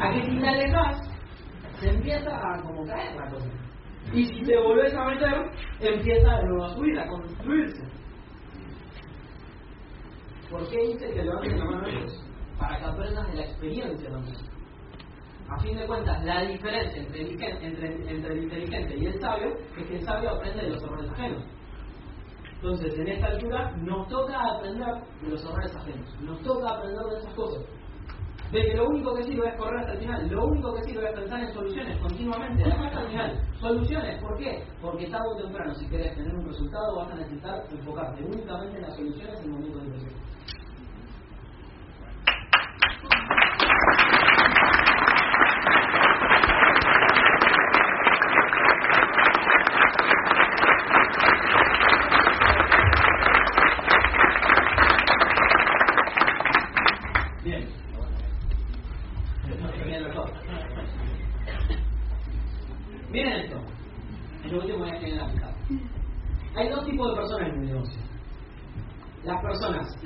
A 0.00 0.12
que 0.12 0.22
si 0.22 0.38
te 0.38 0.48
alejas, 0.48 1.12
se 1.80 1.90
empieza 1.90 2.30
a 2.30 2.62
como 2.62 2.86
caer 2.86 3.14
la 3.16 3.28
cosa. 3.30 3.50
Y 4.12 4.26
si 4.26 4.42
te 4.44 4.58
volvés 4.58 4.94
a 4.94 5.04
meter, 5.04 5.50
empieza 5.80 6.36
de 6.36 6.44
nuevo 6.44 6.64
a 6.64 6.74
subir, 6.74 6.98
a 6.98 7.06
construirse. 7.06 7.82
¿Por 10.50 10.68
qué 10.68 10.84
hice 10.84 11.12
que 11.12 11.22
levanten 11.22 11.58
la 11.58 11.64
mano 11.64 11.86
ellos? 11.86 12.31
Para 12.58 12.78
que 12.78 12.84
aprendas 12.84 13.28
de 13.28 13.34
la 13.34 13.44
experiencia 13.44 14.10
también. 14.10 14.36
A 15.48 15.58
fin 15.60 15.76
de 15.76 15.86
cuentas, 15.86 16.24
la 16.24 16.42
diferencia 16.42 17.02
entre, 17.02 17.20
entre, 17.30 18.10
entre 18.10 18.32
el 18.32 18.44
inteligente 18.44 18.96
y 18.96 19.06
el 19.06 19.20
sabio 19.20 19.52
es 19.76 19.86
que 19.86 19.96
el 19.96 20.04
sabio 20.04 20.30
aprende 20.30 20.62
de 20.62 20.70
los 20.70 20.82
errores 20.82 21.10
ajenos. 21.10 21.44
Entonces, 22.54 22.96
en 22.96 23.08
esta 23.08 23.26
altura 23.26 23.72
nos 23.78 24.08
toca 24.08 24.38
aprender 24.38 24.94
de 25.20 25.28
los 25.30 25.44
errores 25.44 25.74
ajenos, 25.74 26.20
nos 26.22 26.40
toca 26.42 26.70
aprender 26.70 27.04
de 27.06 27.18
esas 27.18 27.34
cosas. 27.34 27.64
De 28.52 28.62
que 28.62 28.74
lo 28.76 28.86
único 28.88 29.14
que 29.14 29.24
sirve 29.24 29.48
es 29.48 29.56
correr 29.56 29.80
hasta 29.80 29.92
el 29.94 29.98
final, 29.98 30.28
lo 30.30 30.46
único 30.46 30.74
que 30.74 30.82
sirve 30.84 31.08
es 31.08 31.12
pensar 31.12 31.40
en 31.40 31.52
soluciones 31.54 31.98
continuamente, 31.98 32.64
hasta 32.64 33.00
el 33.00 33.08
final. 33.10 33.42
Soluciones, 33.60 34.22
¿por 34.22 34.38
qué? 34.38 34.64
Porque 34.80 35.06
tarde 35.08 35.28
o 35.28 35.36
temprano, 35.42 35.74
si 35.74 35.88
querés 35.88 36.14
tener 36.14 36.34
un 36.34 36.46
resultado, 36.46 36.96
vas 36.96 37.10
a 37.10 37.14
necesitar 37.16 37.64
enfocarte 37.70 38.22
únicamente 38.22 38.76
en 38.76 38.82
las 38.82 38.94
soluciones 38.94 39.40
en 39.40 39.44
el 39.44 39.50
momento 39.50 39.78
de 39.78 39.84
impresión. 39.86 40.22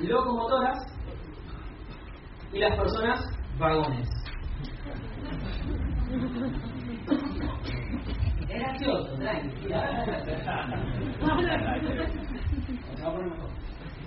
locomotoras 0.07 0.77
y 2.53 2.59
las 2.59 2.77
personas 2.77 3.19
vagones. 3.59 4.09
Es 8.49 8.59
gracioso, 8.59 9.17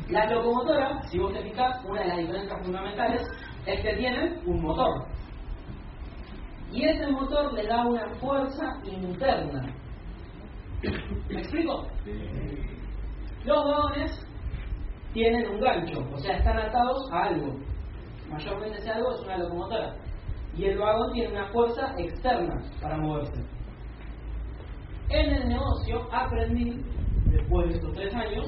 Las 0.08 0.32
locomotoras, 0.32 1.10
si 1.10 1.18
vos 1.18 1.32
te 1.32 1.42
fijas, 1.42 1.84
una 1.84 2.00
de 2.00 2.08
las 2.08 2.16
diferencias 2.18 2.62
fundamentales 2.62 3.22
es 3.66 3.80
que 3.80 3.96
tienen 3.96 4.40
un 4.46 4.62
motor. 4.62 5.06
Y 6.72 6.84
ese 6.84 7.06
motor 7.08 7.52
le 7.52 7.66
da 7.66 7.84
una 7.84 8.08
fuerza 8.20 8.64
interna. 8.84 9.74
¿Me 11.28 11.40
explico? 11.40 11.86
Los 13.44 13.64
vagones 13.64 14.26
tienen 15.12 15.50
un 15.50 15.60
gancho, 15.60 16.00
o 16.12 16.18
sea, 16.18 16.36
están 16.36 16.58
atados 16.58 17.10
a 17.12 17.24
algo. 17.24 17.54
Mayormente 18.30 18.78
ese 18.78 18.90
algo 18.90 19.12
es 19.12 19.20
una 19.20 19.38
locomotora. 19.38 19.94
Y 20.56 20.64
el 20.64 20.78
vagón 20.78 21.12
tiene 21.12 21.32
una 21.32 21.48
fuerza 21.48 21.94
externa 21.98 22.54
para 22.80 22.96
moverse. 22.96 23.44
En 25.08 25.34
el 25.34 25.48
negocio 25.48 26.08
aprendí, 26.12 26.82
después 27.26 27.68
de 27.68 27.74
estos 27.74 27.94
tres 27.94 28.14
años, 28.14 28.46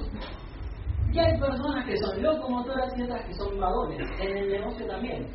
que 1.13 1.21
hay 1.21 1.39
personas 1.39 1.85
que 1.85 1.97
son 1.97 2.23
locomotoras 2.23 2.93
y 2.97 3.03
otras 3.03 3.27
que 3.27 3.35
son 3.35 3.59
vagones. 3.59 4.09
En 4.21 4.37
el 4.37 4.49
negocio 4.49 4.87
también. 4.87 5.27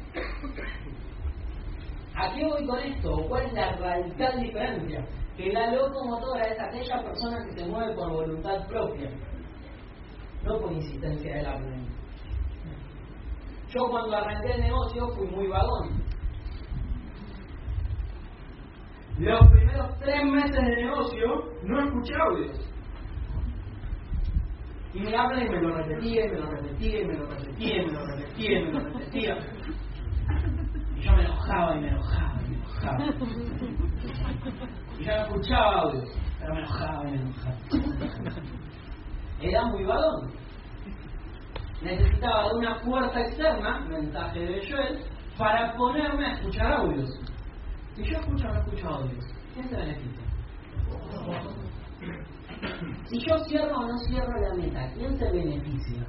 ¿A 2.15 2.33
qué 2.33 2.45
voy 2.45 2.65
con 2.65 2.79
esto? 2.79 3.25
¿Cuál 3.27 3.45
es 3.45 3.53
la 3.53 3.75
radical 3.75 4.41
diferencia? 4.41 5.05
Que 5.37 5.53
la 5.53 5.71
locomotora 5.71 6.43
es 6.47 6.59
aquella 6.59 7.03
persona 7.03 7.45
que 7.45 7.61
se 7.61 7.67
mueve 7.67 7.93
por 7.93 8.11
voluntad 8.11 8.67
propia 8.67 9.09
no 10.47 10.59
por 10.59 10.71
insistencia 10.71 11.35
de 11.35 11.43
la 11.43 11.59
Yo 13.69 13.89
cuando 13.89 14.15
arranqué 14.15 14.53
el 14.53 14.61
negocio 14.61 15.09
fui 15.09 15.27
muy 15.27 15.47
vagón. 15.47 16.01
Los 19.19 19.47
primeros 19.51 19.99
tres 19.99 20.23
meses 20.25 20.51
de 20.51 20.75
negocio 20.75 21.27
no 21.63 21.81
escuché 21.81 22.13
audios. 22.15 22.71
Y 24.93 24.99
me 25.01 25.15
hablan 25.15 25.45
y 25.45 25.49
me 25.49 25.61
lo 25.61 25.75
repetía, 25.75 26.25
y 26.25 26.29
me 26.29 26.39
lo 26.39 26.49
repetía, 26.51 27.01
y 27.01 27.05
me 27.05 27.13
lo 27.13 27.25
repetía, 27.25 27.81
y 27.81 27.85
me 27.85 27.91
lo 27.91 28.05
repetía, 28.05 28.59
y 28.59 28.65
me 28.65 28.71
lo 28.71 28.79
repetía. 28.79 29.37
Y 30.95 31.01
yo 31.01 31.11
me 31.13 31.23
enojaba 31.23 31.75
y 31.75 31.81
me 31.81 31.87
enojaba 31.89 32.36
y 32.36 32.36
enojaba. 32.87 33.05
Y 34.99 35.03
ya 35.03 35.17
no 35.17 35.23
escuchaba 35.25 35.81
audios, 35.81 36.09
pero 36.39 36.53
me 36.53 36.59
enojaba 36.59 37.03
me 37.03 37.15
enojaba 37.15 37.57
era 39.41 39.65
muy 39.65 39.83
vagón. 39.83 40.31
Necesitaba 41.81 42.49
de 42.49 42.55
una 42.55 42.75
fuerza 42.79 43.19
externa, 43.21 43.79
mensaje 43.87 44.39
de 44.39 44.69
Joel, 44.69 45.03
para 45.37 45.75
ponerme 45.75 46.25
a 46.25 46.33
escuchar 46.33 46.71
audios. 46.73 47.09
Si 47.95 48.03
yo 48.03 48.17
escucho 48.17 48.47
no 48.47 48.59
escucho 48.59 48.89
audios, 48.89 49.25
¿quién 49.53 49.69
se 49.69 49.75
beneficia? 49.75 50.23
Si 53.05 53.19
yo 53.19 53.37
cierro 53.45 53.77
o 53.77 53.87
no 53.87 53.97
cierro 53.99 54.41
la 54.41 54.55
meta, 54.55 54.91
¿quién 54.93 55.17
se 55.17 55.31
beneficia? 55.31 56.05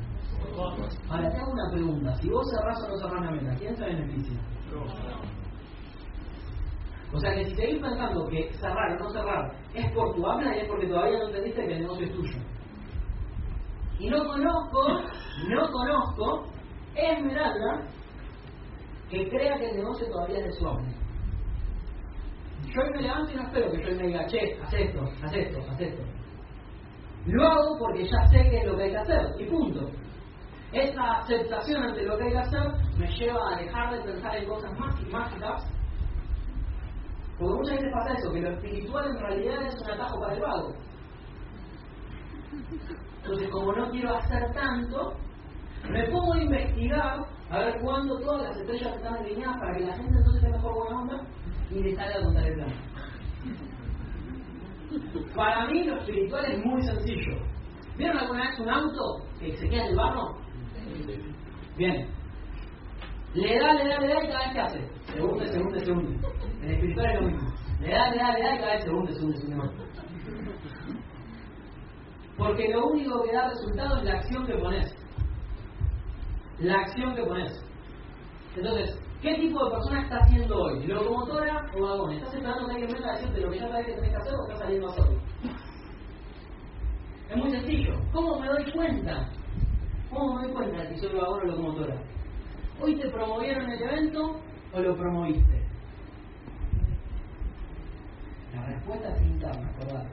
Ahora 1.11 1.31
te 1.31 1.37
hago 1.37 1.53
una 1.53 1.71
pregunta. 1.73 2.17
Si 2.17 2.29
vos 2.31 2.47
cerrás 2.51 2.83
o 2.83 2.89
no 2.89 2.97
cerrás 2.97 3.25
la 3.25 3.31
meta, 3.31 3.57
¿quién 3.59 3.77
se 3.77 3.85
beneficia? 3.85 4.39
O 7.13 7.19
sea 7.21 7.35
que 7.35 7.47
si 7.47 7.55
seguís 7.55 7.81
pensando 7.81 8.27
que 8.29 8.53
cerrar 8.55 8.93
o 8.93 9.05
no 9.05 9.11
cerrar 9.11 9.53
es 9.75 9.91
por 9.93 10.15
tu 10.15 10.27
habla 10.27 10.57
y 10.57 10.61
es 10.61 10.69
porque 10.69 10.87
todavía 10.87 11.19
no 11.19 11.27
entendiste 11.27 11.67
que 11.67 11.75
el 11.75 11.81
negocio 11.81 12.07
es 12.07 12.13
tuyo. 12.13 12.39
Y 13.99 14.11
no 14.11 14.25
conozco, 14.25 15.03
no 15.49 15.71
conozco 15.73 16.47
Esmeralda 16.95 17.89
que 19.11 19.29
crea 19.29 19.57
que 19.59 19.71
el 19.71 19.77
negocio 19.77 20.07
todavía 20.11 20.39
es 20.39 20.45
de 20.45 20.53
su 20.53 20.69
habla. 20.69 20.89
Yo 22.67 22.83
me 22.93 23.03
levanto 23.03 23.33
y 23.33 23.37
no 23.37 23.43
espero 23.45 23.71
que 23.71 23.83
yo 23.83 23.97
me 23.97 24.07
diga, 24.09 24.27
che, 24.27 24.59
haz 24.63 24.75
esto, 24.75 25.01
haz 25.23 25.33
esto, 25.35 25.59
haz 25.71 25.81
esto. 25.81 26.03
Lo 27.27 27.47
hago 27.47 27.79
porque 27.79 28.05
ya 28.05 28.27
sé 28.29 28.51
qué 28.51 28.59
es 28.59 28.67
lo 28.67 28.77
que 28.77 28.85
hay 28.85 28.91
que 28.91 28.99
hacer, 28.99 29.35
y 29.39 29.45
punto. 29.47 29.91
Esa 30.73 31.19
aceptación 31.21 31.83
ante 31.83 32.03
lo 32.03 32.19
que 32.19 32.25
hay 32.25 32.33
que 32.33 32.39
hacer 32.39 32.73
me 32.99 33.07
lleva 33.17 33.55
a 33.55 33.57
dejar 33.57 33.95
de 33.95 34.01
pensar 34.03 34.37
en 34.37 34.49
cosas 34.49 34.79
más 34.79 35.09
mágicas. 35.09 35.65
Porque 37.39 37.55
muchas 37.55 37.77
veces 37.77 37.93
pasa 37.93 38.15
eso, 38.15 38.33
que 38.33 38.41
lo 38.41 38.51
espiritual 38.51 39.11
en 39.11 39.19
realidad 39.21 39.63
es 39.63 39.75
un 39.81 39.91
atajo 39.91 40.21
para 40.21 40.35
el 40.35 40.41
vago. 40.41 40.75
Entonces, 43.23 43.51
como 43.51 43.73
no 43.73 43.91
quiero 43.91 44.17
hacer 44.17 44.53
tanto, 44.53 45.15
me 45.89 46.05
pongo 46.09 46.35
a 46.35 46.43
investigar 46.43 47.27
a 47.51 47.59
ver 47.59 47.81
cuándo 47.81 48.19
todas 48.19 48.43
las 48.43 48.57
estrellas 48.57 48.97
están 48.97 49.15
alineadas 49.15 49.59
para 49.59 49.75
que 49.77 49.85
la 49.85 49.97
gente 49.97 50.19
entonces 50.19 50.43
tenga 50.43 50.57
mejor 50.57 50.75
buena 50.75 51.01
onda 51.01 51.27
y 51.71 51.83
le 51.83 51.97
salga 51.97 52.19
a 52.19 52.25
contar 52.25 52.47
el 52.47 52.55
plan. 52.55 52.75
Para 55.35 55.67
mí 55.67 55.85
lo 55.85 55.99
espiritual 55.99 56.45
es 56.47 56.65
muy 56.65 56.83
sencillo. 56.83 57.39
¿Vieron 57.97 58.19
alguna 58.19 58.51
vez 58.51 58.59
un 58.61 58.71
auto 58.71 59.23
que 59.39 59.57
se 59.57 59.69
queda 59.69 59.85
en 59.85 59.91
el 59.91 59.97
barro? 59.97 60.37
Bien. 61.77 62.09
Le 63.35 63.61
da, 63.61 63.73
le 63.75 63.89
da, 63.89 64.01
le 64.01 64.09
da 64.09 64.25
y 64.25 64.29
cada 64.29 64.45
vez 64.45 64.53
que 64.53 64.61
hace. 64.61 64.89
Se 65.13 65.23
hunde, 65.23 65.81
se 65.85 65.93
hunde. 65.93 66.29
En 66.63 66.71
espiritual 66.71 67.07
es 67.07 67.21
lo 67.21 67.27
mismo. 67.29 67.49
Le 67.81 67.91
da, 67.91 68.11
le 68.11 68.17
da, 68.19 68.33
le 68.33 68.43
da 68.43 68.55
y 68.55 68.59
cada 68.59 68.75
vez 68.75 68.85
se 68.85 68.91
hunde, 68.91 69.15
se 69.15 69.25
hunde. 69.25 69.71
Porque 72.37 72.69
lo 72.69 72.87
único 72.87 73.23
que 73.23 73.33
da 73.33 73.49
resultado 73.49 73.99
es 73.99 74.05
la 74.05 74.13
acción 74.15 74.47
que 74.47 74.55
pones. 74.55 74.95
La 76.61 76.75
acción 76.81 77.15
que 77.15 77.23
pones. 77.25 77.53
Entonces, 78.57 78.99
¿qué 79.23 79.35
tipo 79.35 79.65
de 79.65 79.71
persona 79.71 80.03
estás 80.03 80.29
siendo 80.29 80.57
hoy? 80.57 80.87
¿Locomotora 80.87 81.71
o 81.77 81.83
vagón? 81.83 82.13
¿Estás 82.13 82.35
esperando 82.35 82.67
que 82.67 82.73
alguien 82.73 82.93
venga 82.93 83.11
a 83.11 83.17
decirte 83.17 83.41
lo 83.41 83.51
que 83.51 83.59
ya 83.59 83.69
sabes 83.69 83.87
que 83.87 83.93
tenés 83.93 84.11
que 84.11 84.17
hacer 84.17 84.35
o 84.35 84.43
estás 84.43 84.59
saliendo 84.59 84.89
a 84.89 84.91
hacerlo? 84.91 85.21
Es 87.31 87.37
muy 87.37 87.51
sencillo. 87.51 87.95
¿Cómo 88.13 88.41
me 88.41 88.49
doy 88.49 88.73
cuenta? 88.73 89.29
¿Cómo 90.11 90.35
me 90.35 90.43
doy 90.43 90.53
cuenta 90.53 90.83
de 90.83 90.95
si 90.95 91.01
soy 91.01 91.19
vagón 91.19 91.41
o 91.41 91.45
locomotora? 91.45 91.97
¿Hoy 92.81 92.97
te 92.97 93.09
promovieron 93.11 93.71
el 93.71 93.83
evento 93.83 94.41
o 94.73 94.81
lo 94.81 94.97
promoviste? 94.97 95.58
La 98.59 98.67
respuesta 98.67 99.09
es 99.15 99.23
interna, 99.23 99.71
acordate. 99.71 100.09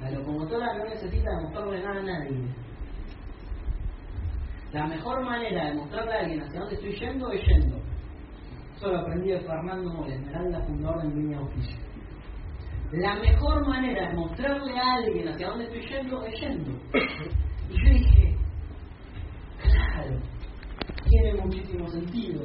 La 0.00 0.10
locomotora 0.10 0.74
no 0.76 0.84
necesita 0.84 1.30
demostrarle 1.30 1.82
nada 1.82 2.00
a 2.00 2.02
nadie. 2.02 2.54
La 4.72 4.86
mejor 4.86 5.24
manera 5.24 5.68
de 5.68 5.74
mostrarle 5.74 6.14
a 6.14 6.20
alguien 6.20 6.42
hacia 6.42 6.60
dónde 6.60 6.74
estoy 6.74 6.94
yendo 6.98 7.32
es 7.32 7.46
yendo. 7.46 7.76
Eso 8.76 8.88
lo 8.90 8.98
aprendí 8.98 9.30
de 9.30 9.40
Fernando 9.40 10.04
Esmeralda, 10.06 10.60
fundador 10.66 11.02
de 11.02 11.14
Línea 11.14 11.40
Oficio. 11.40 11.78
La 12.92 13.14
mejor 13.16 13.66
manera 13.66 14.08
de 14.08 14.14
mostrarle 14.14 14.78
a 14.78 14.94
alguien 14.94 15.28
hacia 15.28 15.48
dónde 15.48 15.64
estoy 15.64 15.88
yendo 15.88 16.24
es 16.24 16.40
yendo. 16.40 16.70
Y 17.70 17.84
yo 17.84 17.94
dije, 17.94 18.36
claro, 19.62 20.18
tiene 21.08 21.34
muchísimo 21.40 21.88
sentido. 21.88 22.42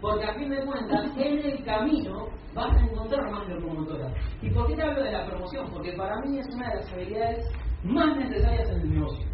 Porque 0.00 0.24
a 0.24 0.34
fin 0.34 0.48
de 0.48 0.64
cuentas, 0.64 1.10
en 1.16 1.38
el 1.44 1.64
camino 1.64 2.28
vas 2.54 2.76
a 2.76 2.80
encontrar 2.80 3.30
más 3.30 3.48
locomotoras. 3.48 4.12
¿Y 4.40 4.50
por 4.50 4.66
qué 4.68 4.76
te 4.76 4.82
hablo 4.82 5.02
de 5.02 5.12
la 5.12 5.26
promoción? 5.26 5.70
Porque 5.72 5.92
para 5.92 6.20
mí 6.20 6.38
es 6.38 6.46
una 6.54 6.70
de 6.70 6.76
las 6.76 6.92
habilidades 6.92 7.46
más 7.82 8.16
necesarias 8.16 8.70
en 8.70 8.80
el 8.80 8.94
negocio. 8.94 9.26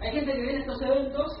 Hay 0.00 0.12
gente 0.12 0.32
que 0.32 0.42
viene 0.42 0.58
a 0.58 0.60
estos 0.60 0.82
eventos, 0.82 1.32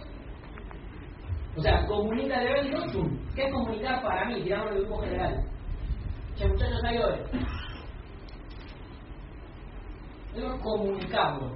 o 1.56 1.60
sea, 1.60 1.86
comunica 1.86 2.40
el 2.40 2.48
evento, 2.48 2.88
¡zum! 2.90 3.18
¿qué 3.34 3.46
es 3.46 3.52
comunicar 3.52 4.02
para 4.02 4.24
mí? 4.26 4.42
Tiramos 4.42 4.70
el 4.70 4.78
grupo 4.78 5.02
general. 5.02 5.44
Che, 6.36 6.48
muchachos, 6.48 6.84
hay 6.84 6.98
hoy. 6.98 7.18
Debemos 10.34 10.60
comunicarlo. 10.62 11.54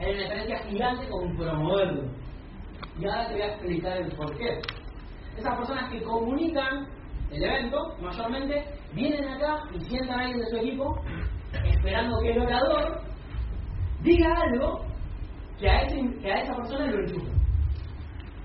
Hay 0.00 0.12
una 0.12 0.22
diferencia 0.22 0.58
gigante 0.68 1.08
con 1.08 1.36
promoverlo. 1.36 2.21
Y 2.98 3.06
ahora 3.06 3.26
te 3.28 3.32
voy 3.34 3.42
a 3.42 3.46
explicar 3.46 3.96
el 3.98 4.12
porqué. 4.16 4.60
Esas 5.36 5.56
personas 5.56 5.90
que 5.90 6.02
comunican 6.02 6.86
el 7.30 7.42
evento, 7.42 7.96
mayormente, 8.00 8.64
vienen 8.92 9.26
acá 9.28 9.62
y 9.72 9.80
sientan 9.80 10.20
a 10.20 10.22
alguien 10.24 10.40
de 10.40 10.46
su 10.46 10.56
equipo 10.56 11.02
esperando 11.64 12.20
que 12.20 12.32
el 12.32 12.42
orador 12.42 13.00
diga 14.02 14.34
algo 14.34 14.84
que 15.58 15.70
a, 15.70 15.82
ese, 15.82 16.18
que 16.20 16.32
a 16.32 16.42
esa 16.42 16.54
persona 16.54 16.86
lo 16.86 17.00
enchufa. 17.00 17.32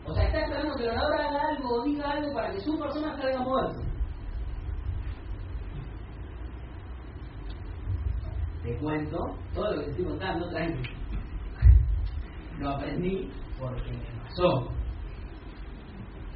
O 0.05 0.13
sea, 0.13 0.23
está 0.23 0.39
esperando 0.39 0.75
que 0.75 0.83
el 0.83 0.89
orador 0.91 1.21
haga 1.21 1.47
algo 1.49 1.69
o 1.69 1.83
diga 1.83 2.12
algo 2.12 2.33
para 2.33 2.51
que 2.51 2.62
su 2.62 2.79
persona 2.79 3.17
salga 3.17 3.39
a 3.39 3.43
moverse. 3.43 3.88
Te 8.63 8.77
cuento 8.77 9.17
todo 9.53 9.71
lo 9.71 9.79
que 9.79 9.86
te 9.86 9.91
estoy 9.91 10.05
contando, 10.05 10.49
tranquilo. 10.49 10.97
Lo 12.60 12.69
aprendí 12.69 13.31
porque 13.60 13.91
pasó. 14.27 14.67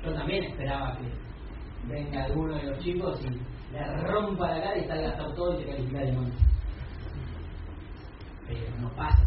Yo 0.04 0.14
también 0.14 0.44
esperaba 0.44 0.98
que 0.98 1.88
venga 1.88 2.26
alguno 2.26 2.56
de 2.56 2.64
los 2.64 2.80
chicos 2.80 3.20
y 3.24 3.74
le 3.74 4.08
rompa 4.08 4.50
la 4.50 4.64
cara 4.64 4.78
y 4.78 4.88
salga 4.88 5.10
a 5.12 5.34
todo 5.34 5.60
y 5.60 5.64
se 5.64 5.70
califica 5.70 6.00
de 6.00 6.12
monte. 6.12 6.38
Pero 8.48 8.78
no 8.80 8.90
pasa. 8.96 9.24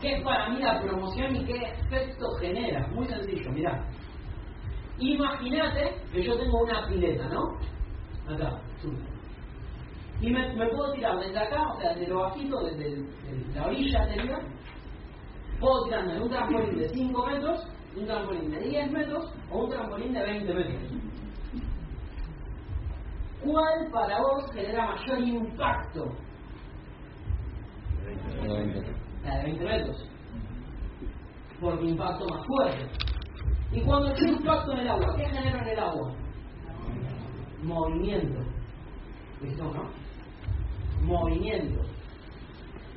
¿Qué 0.00 0.16
es 0.16 0.24
para 0.24 0.48
mí 0.48 0.60
la 0.60 0.80
promoción 0.80 1.36
y 1.36 1.44
qué 1.44 1.56
efecto 1.56 2.26
genera? 2.40 2.86
Muy 2.88 3.06
sencillo, 3.06 3.50
mirá. 3.52 3.86
Imagínate 4.98 5.94
que 6.12 6.22
yo 6.22 6.38
tengo 6.38 6.62
una 6.62 6.86
pileta, 6.86 7.28
¿no? 7.28 7.42
Acá, 8.26 8.60
sube. 8.80 8.98
Y 10.20 10.30
me, 10.30 10.54
puedo 10.54 10.92
tirar 10.92 11.18
desde 11.18 11.38
acá, 11.38 11.62
o 11.72 11.80
sea, 11.80 11.94
desde 11.94 12.08
lo 12.08 12.20
bajito, 12.20 12.62
desde 12.64 13.04
la 13.54 13.66
orilla 13.66 14.06
sería, 14.06 14.38
puedo 15.60 15.84
tirarme 15.84 16.16
en 16.16 16.22
un 16.22 16.30
trampolín 16.30 16.78
de 16.78 16.88
5 16.88 17.26
metros, 17.26 17.68
un 17.96 18.06
trampolín 18.06 18.50
de 18.50 18.60
10 18.60 18.92
metros 18.92 19.32
o 19.50 19.58
un 19.64 19.70
trampolín 19.70 20.12
de 20.12 20.22
20 20.22 20.54
metros. 20.54 20.92
¿Cuál 23.44 23.90
para 23.92 24.20
vos 24.20 24.50
genera 24.52 24.86
mayor 24.86 25.18
impacto? 25.20 26.04
La 29.24 29.36
de 29.36 29.44
20 29.44 29.64
metros. 29.64 30.10
Porque 31.60 31.84
impacto 31.84 32.26
más 32.28 32.46
fuerte. 32.46 32.88
Y 33.72 33.80
cuando 33.82 34.12
tiene 34.14 34.32
impacto 34.32 34.72
en 34.72 34.78
el 34.78 34.88
agua, 34.88 35.14
¿qué 35.16 35.24
genera 35.26 35.62
en 35.62 35.68
el 35.68 35.78
agua? 35.78 36.14
Movimiento. 37.62 38.40
¿Listo, 39.42 39.64
no? 39.64 39.90
Movimiento. 41.02 41.82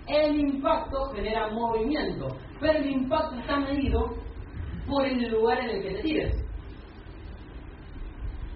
El 0.07 0.39
impacto 0.39 0.97
genera 1.15 1.49
movimiento, 1.51 2.27
pero 2.59 2.79
el 2.79 2.89
impacto 2.89 3.35
está 3.35 3.57
medido 3.59 4.13
por 4.87 5.05
el 5.05 5.31
lugar 5.31 5.59
en 5.59 5.69
el 5.69 5.83
que 5.83 5.89
te 5.95 6.01
tires. 6.01 6.35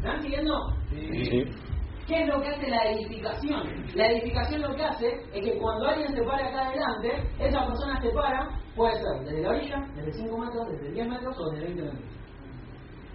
¿Me 0.01 0.09
están 0.09 0.21
siguiendo? 0.21 0.53
Sí. 0.89 1.45
¿Qué 2.07 2.21
es 2.23 2.27
lo 2.27 2.41
que 2.41 2.47
hace 2.47 2.69
la 2.69 2.91
edificación? 2.91 3.85
La 3.95 4.11
edificación 4.11 4.61
lo 4.61 4.75
que 4.75 4.83
hace 4.83 5.07
es 5.33 5.43
que 5.43 5.57
cuando 5.57 5.87
alguien 5.87 6.15
se 6.15 6.23
para 6.23 6.47
acá 6.47 6.67
adelante, 6.67 7.29
esa 7.37 7.67
persona 7.67 8.01
se 8.01 8.09
para, 8.11 8.47
puede 8.75 8.93
ser 8.93 9.25
desde 9.25 9.41
la 9.41 9.49
orilla, 9.49 9.87
desde 9.95 10.13
5 10.13 10.37
metros, 10.37 10.67
desde 10.69 10.91
10 10.93 11.07
metros 11.09 11.35
o 11.37 11.49
desde 11.51 11.65
20 11.65 11.83
metros. 11.83 12.01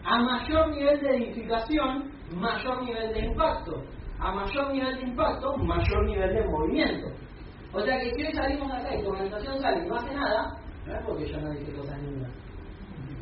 A 0.05 0.18
mayor 0.18 0.71
nivel 0.73 1.01
de 1.01 1.16
edificación, 1.16 2.12
mayor 2.35 2.83
nivel 2.83 3.14
de 3.14 3.21
impacto. 3.21 3.83
A 4.18 4.33
mayor 4.33 4.73
nivel 4.73 4.97
de 4.97 5.03
impacto, 5.03 5.57
mayor 5.57 6.05
nivel 6.05 6.35
de 6.35 6.45
movimiento. 6.45 7.07
O 7.74 7.80
sea 7.80 7.98
que 7.98 8.14
si 8.14 8.26
hoy 8.26 8.32
salimos 8.35 8.70
acá 8.70 8.94
y 8.94 9.02
tu 9.02 9.08
organización 9.08 9.58
sale 9.61 9.85
y 9.85 9.88
no 9.88 9.94
hace 9.96 10.14
nada, 10.14 10.52
no 10.87 10.94
es 10.94 11.04
porque 11.06 11.26
yo 11.26 11.40
no 11.40 11.50
dije 11.52 11.72
cosas 11.72 12.02
lindas. 12.02 12.30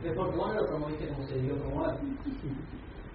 Es 0.03 0.13
porque 0.17 0.37
vos 0.37 0.49
no 0.49 0.55
lo 0.61 0.67
promoviste 0.67 1.09
como 1.09 1.23
se 1.25 1.35
debió 1.37 1.55
promover. 1.57 1.95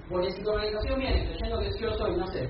Porque 0.09 0.31
si 0.31 0.41
tu 0.43 0.49
organización 0.51 0.99
viene 0.99 1.25
creyendo 1.25 1.59
que 1.59 1.69
yo 1.81 1.91
soy, 1.97 2.15
no 2.15 2.27
sé, 2.27 2.47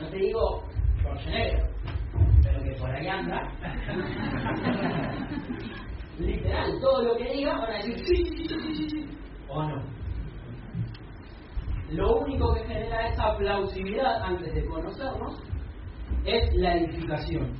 no 0.00 0.08
te 0.08 0.16
digo 0.16 0.62
Schwarzenegger, 1.00 1.66
pero 2.42 2.62
que 2.62 2.72
por 2.78 2.90
ahí 2.90 3.06
anda, 3.08 3.42
literal, 6.18 6.70
todo 6.80 7.02
lo 7.02 7.16
que 7.16 7.32
diga 7.32 7.58
van 7.58 7.72
a 7.72 7.76
decir 7.78 7.98
sí, 8.06 8.24
sí, 8.24 8.48
sí, 8.48 8.74
sí, 8.76 8.88
sí, 8.88 9.08
o 9.48 9.62
no. 9.62 9.82
lo 11.90 12.18
único 12.20 12.54
que 12.54 12.64
genera 12.66 13.08
esa 13.08 13.36
plausibilidad 13.36 14.22
antes 14.22 14.54
de 14.54 14.64
conocernos 14.66 15.42
es 16.24 16.54
la 16.54 16.76
edificación. 16.76 17.52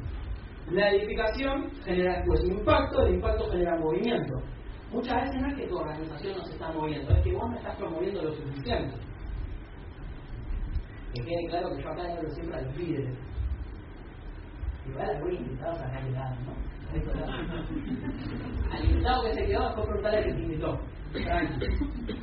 La 0.70 0.90
edificación 0.90 1.70
genera 1.84 2.18
después 2.18 2.44
impacto, 2.44 3.06
el 3.06 3.14
impacto 3.14 3.50
genera 3.50 3.76
movimiento. 3.76 4.34
Muchas 4.92 5.22
veces 5.22 5.40
no 5.40 5.48
es 5.48 5.54
que 5.56 5.66
tu 5.68 5.78
organización 5.78 6.36
no 6.36 6.44
se 6.44 6.52
está 6.52 6.70
moviendo, 6.72 7.10
es 7.12 7.22
que 7.22 7.32
vos 7.32 7.48
no 7.50 7.56
estás 7.56 7.74
promoviendo 7.76 8.22
lo 8.22 8.34
suficiente. 8.34 8.94
Que 11.14 11.22
quede 11.22 11.46
claro 11.48 11.74
que 11.74 11.82
yo 11.82 11.88
acá 11.88 12.02
hablo 12.02 12.30
siempre 12.30 12.56
a 12.56 12.60
los 12.62 12.76
líderes. 12.76 13.18
Igual 14.88 15.20
voy 15.22 15.36
invitados 15.36 15.80
acá 15.80 16.00
llegados, 16.00 16.38
¿no? 16.46 16.52
Al 18.72 18.84
invitado 18.84 19.22
que 19.22 19.34
se 19.34 19.46
quedó, 19.46 19.64
después 19.64 19.86
preguntarle 19.86 20.18
al 20.18 20.24
que 20.24 20.32
te 20.32 20.42
invitó. 20.42 20.80
Tranqui. 21.12 21.66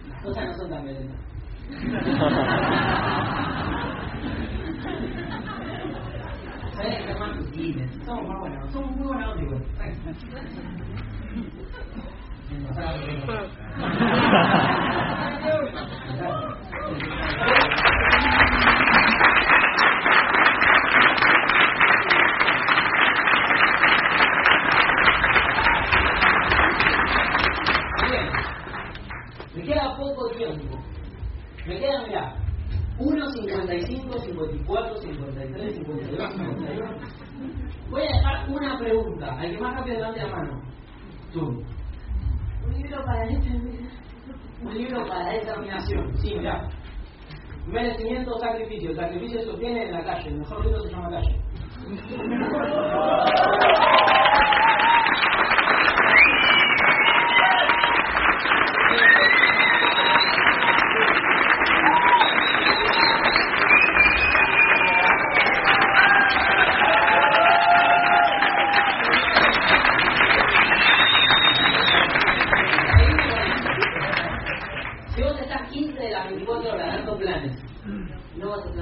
Las 0.10 0.22
cosas 0.24 0.46
no 0.46 0.54
son 0.54 0.70
tan 0.70 0.84
violentas. 0.84 1.20
¿Sabes 4.88 4.94
qué 4.94 4.96
más 4.96 6.48
sutiles? 6.48 6.67
Somos 8.06 8.38
me 29.56 29.64
queda 29.64 29.96
poco 29.98 30.30
tiempo. 30.30 30.78
Me 31.66 31.80
quedan, 31.80 32.08
mirá, 32.08 32.36
1, 32.36 32.47
55, 33.48 34.20
54, 34.20 34.98
53, 34.98 35.76
52, 35.76 36.34
51. 36.34 36.98
Voy 37.90 38.02
a 38.02 38.06
dejar 38.06 38.50
una 38.50 38.78
pregunta. 38.78 39.40
Al 39.40 39.52
que 39.52 39.58
más 39.60 39.76
rápido 39.76 39.96
levante 39.98 40.20
la 40.20 40.28
mano. 40.28 40.62
Tú. 41.32 41.64
Un 42.66 42.74
libro 42.74 43.04
para 43.06 43.24
un 44.62 44.74
libro 44.74 45.08
para 45.08 45.32
determinación. 45.32 46.18
Sí, 46.18 46.36
mirá. 46.36 46.68
Merecimiento, 47.68 48.38
sacrificio. 48.40 48.90
El 48.90 48.96
sacrificio 48.98 49.42
se 49.42 49.50
obtiene 49.52 49.84
en 49.86 49.92
la 49.94 50.04
calle. 50.04 50.30
El 50.30 50.40
mejor 50.40 50.66
libro 50.66 50.82
se 50.82 50.90
llama 50.90 51.10
calle. 51.10 51.40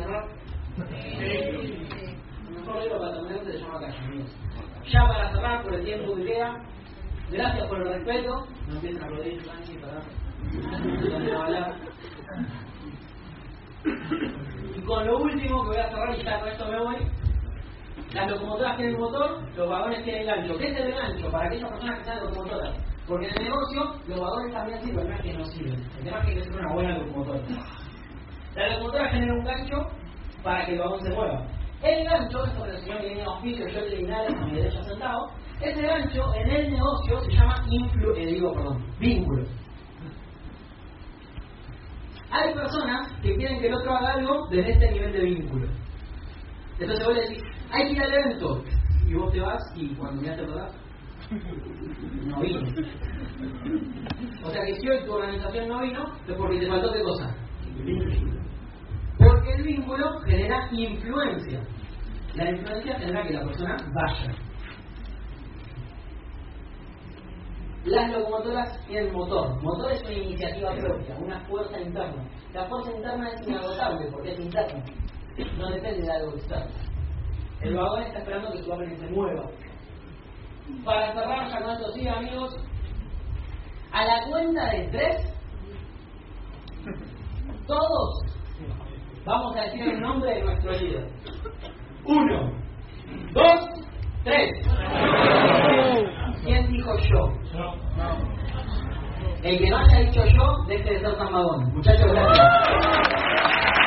El 0.05 0.13
mejor 2.53 2.77
para 2.99 3.15
se 3.43 3.57
llama. 3.57 3.79
Ya 4.87 5.01
para 5.07 5.31
cerrar, 5.31 5.63
por 5.63 5.73
el 5.73 5.83
tiempo 5.83 6.15
que 6.15 6.25
queda, 6.25 6.63
gracias 7.31 7.67
por 7.67 7.81
el 7.81 7.87
respeto. 7.87 8.45
No 8.67 8.75
empiecen 8.75 9.01
a 9.01 9.05
aplaudir, 9.05 9.43
para. 9.81 10.03
Y 14.75 14.81
con 14.81 15.07
lo 15.07 15.17
último 15.17 15.63
que 15.63 15.69
voy 15.69 15.77
a 15.77 15.89
cerrar, 15.89 16.15
y 16.15 16.23
ya 16.23 16.39
con 16.39 16.49
esto 16.49 16.67
me 16.67 16.79
voy, 16.79 16.97
las 18.13 18.29
locomotoras 18.29 18.77
tienen 18.77 18.99
motor, 18.99 19.41
los 19.55 19.67
vagones 19.69 20.03
tienen 20.03 20.27
gancho. 20.27 20.55
¿Qué 20.57 20.67
es 20.67 20.77
el 20.77 20.93
gancho? 20.93 21.31
Para 21.31 21.47
aquellas 21.47 21.71
personas 21.71 21.97
que 21.99 22.05
sean 22.05 22.23
locomotoras. 22.25 22.75
Porque 23.07 23.27
en 23.27 23.37
el 23.37 23.43
negocio 23.43 23.95
los 24.07 24.19
vagones 24.19 24.53
también 24.53 24.83
sirven, 24.83 25.09
no 25.09 25.15
es 25.15 25.21
que 25.21 25.33
no 25.33 25.45
sirven. 25.45 25.83
El 25.97 26.03
tema 26.03 26.21
que 26.21 26.27
hay 26.27 26.35
que 26.35 26.43
ser 26.43 26.53
una 26.53 26.73
buena 26.73 26.95
locomotora. 26.97 27.39
La 28.55 28.69
locomotora 28.69 29.09
genera 29.09 29.33
un 29.33 29.43
gancho 29.43 29.87
para 30.43 30.65
que 30.65 30.73
el 30.73 30.79
vagón 30.79 31.01
se 31.01 31.09
mueva. 31.09 31.45
El 31.83 32.05
gancho, 32.05 32.45
esto 32.45 32.61
me 32.61 32.67
lo 32.67 32.73
enseñó 32.73 32.99
mi 32.99 33.09
línea 33.09 33.23
de 33.23 33.31
auspicio, 33.31 33.67
yo 33.67 33.79
el 33.79 33.97
Linares 33.97 34.33
a 34.33 34.45
mi 34.45 34.55
derecha 34.55 34.83
sentado, 34.83 35.29
ese 35.61 35.81
gancho 35.81 36.33
en 36.35 36.49
el 36.49 36.71
negocio 36.71 37.19
se 37.21 37.31
llama 37.31 37.65
influ, 37.69 38.15
eh, 38.15 38.25
digo, 38.25 38.53
perdón, 38.53 38.85
vínculo. 38.99 39.45
Hay 42.31 42.53
personas 42.53 43.11
que 43.21 43.35
quieren 43.35 43.59
que 43.59 43.67
el 43.67 43.73
otro 43.75 43.95
haga 43.95 44.13
algo 44.13 44.47
desde 44.49 44.71
este 44.71 44.91
nivel 44.91 45.13
de 45.13 45.21
vínculo. 45.21 45.67
Entonces 46.79 47.05
vos 47.05 47.15
le 47.15 47.21
decís, 47.21 47.43
hay 47.71 47.85
que 47.87 47.91
ir 47.93 48.01
al 48.01 48.13
evento. 48.13 48.63
Y 49.07 49.13
vos 49.13 49.31
te 49.31 49.39
vas 49.39 49.63
y 49.75 49.87
cuando 49.95 50.21
miraste 50.21 50.43
te 50.43 50.49
acordás, 50.49 50.75
no 52.25 52.41
vino. 52.41 52.59
O 54.43 54.49
sea 54.49 54.65
que 54.65 54.75
si 54.75 54.89
hoy 54.89 55.05
tu 55.05 55.13
organización 55.13 55.67
no 55.67 55.81
vino, 55.81 56.03
es 56.27 56.35
porque 56.35 56.59
te 56.59 56.67
faltó 56.67 56.91
qué 56.91 57.01
cosa. 57.03 57.35
El 59.55 59.63
vínculo 59.63 60.19
genera 60.25 60.67
influencia. 60.71 61.61
La 62.33 62.51
influencia 62.51 62.99
genera 62.99 63.23
que 63.23 63.33
la 63.33 63.45
persona 63.45 63.77
vaya. 63.93 64.35
Las 67.85 68.11
locomotoras 68.11 68.85
tienen 68.87 69.13
motor. 69.13 69.61
Motor 69.61 69.93
es 69.93 70.01
una 70.01 70.11
iniciativa 70.11 70.75
propia, 70.75 71.15
una 71.17 71.39
fuerza 71.45 71.79
interna. 71.79 72.25
La 72.53 72.65
fuerza 72.65 72.91
interna 72.91 73.29
es 73.29 73.47
inagotable 73.47 74.07
porque 74.11 74.33
es 74.33 74.39
interna. 74.39 74.83
No 75.57 75.69
depende 75.69 76.01
de 76.01 76.11
algo 76.11 76.33
externo. 76.33 76.71
El 77.61 77.75
vagón 77.75 78.03
está 78.03 78.19
esperando 78.19 78.51
que 78.51 78.63
su 78.63 78.71
orden 78.71 78.99
se 78.99 79.07
mueva. 79.07 79.49
Para 80.83 81.13
cerrar 81.13 81.47
esto 81.47 81.93
sí, 81.93 82.07
amigos, 82.07 82.57
a 83.93 84.03
la 84.03 84.27
cuenta 84.29 84.69
de 84.71 84.89
tres, 84.89 85.33
todos 87.67 88.34
vamos 89.25 89.55
a 89.57 89.61
decir 89.61 89.81
el 89.81 90.01
nombre 90.01 90.35
de 90.35 90.43
nuestro 90.43 90.71
líder. 90.71 91.07
Uno, 92.05 92.51
dos, 93.33 93.69
tres. 94.23 94.51
¿Quién 96.43 96.71
dijo 96.71 96.91
yo? 97.09 97.31
El 99.43 99.59
que 99.59 99.69
no 99.69 99.77
haya 99.77 99.99
dicho 99.99 100.25
yo, 100.25 100.63
deje 100.67 100.93
de 100.93 100.99
ser 100.99 101.17
tan 101.17 101.31
vagón. 101.33 101.73
Muchachos, 101.73 102.11
gracias. 102.11 103.84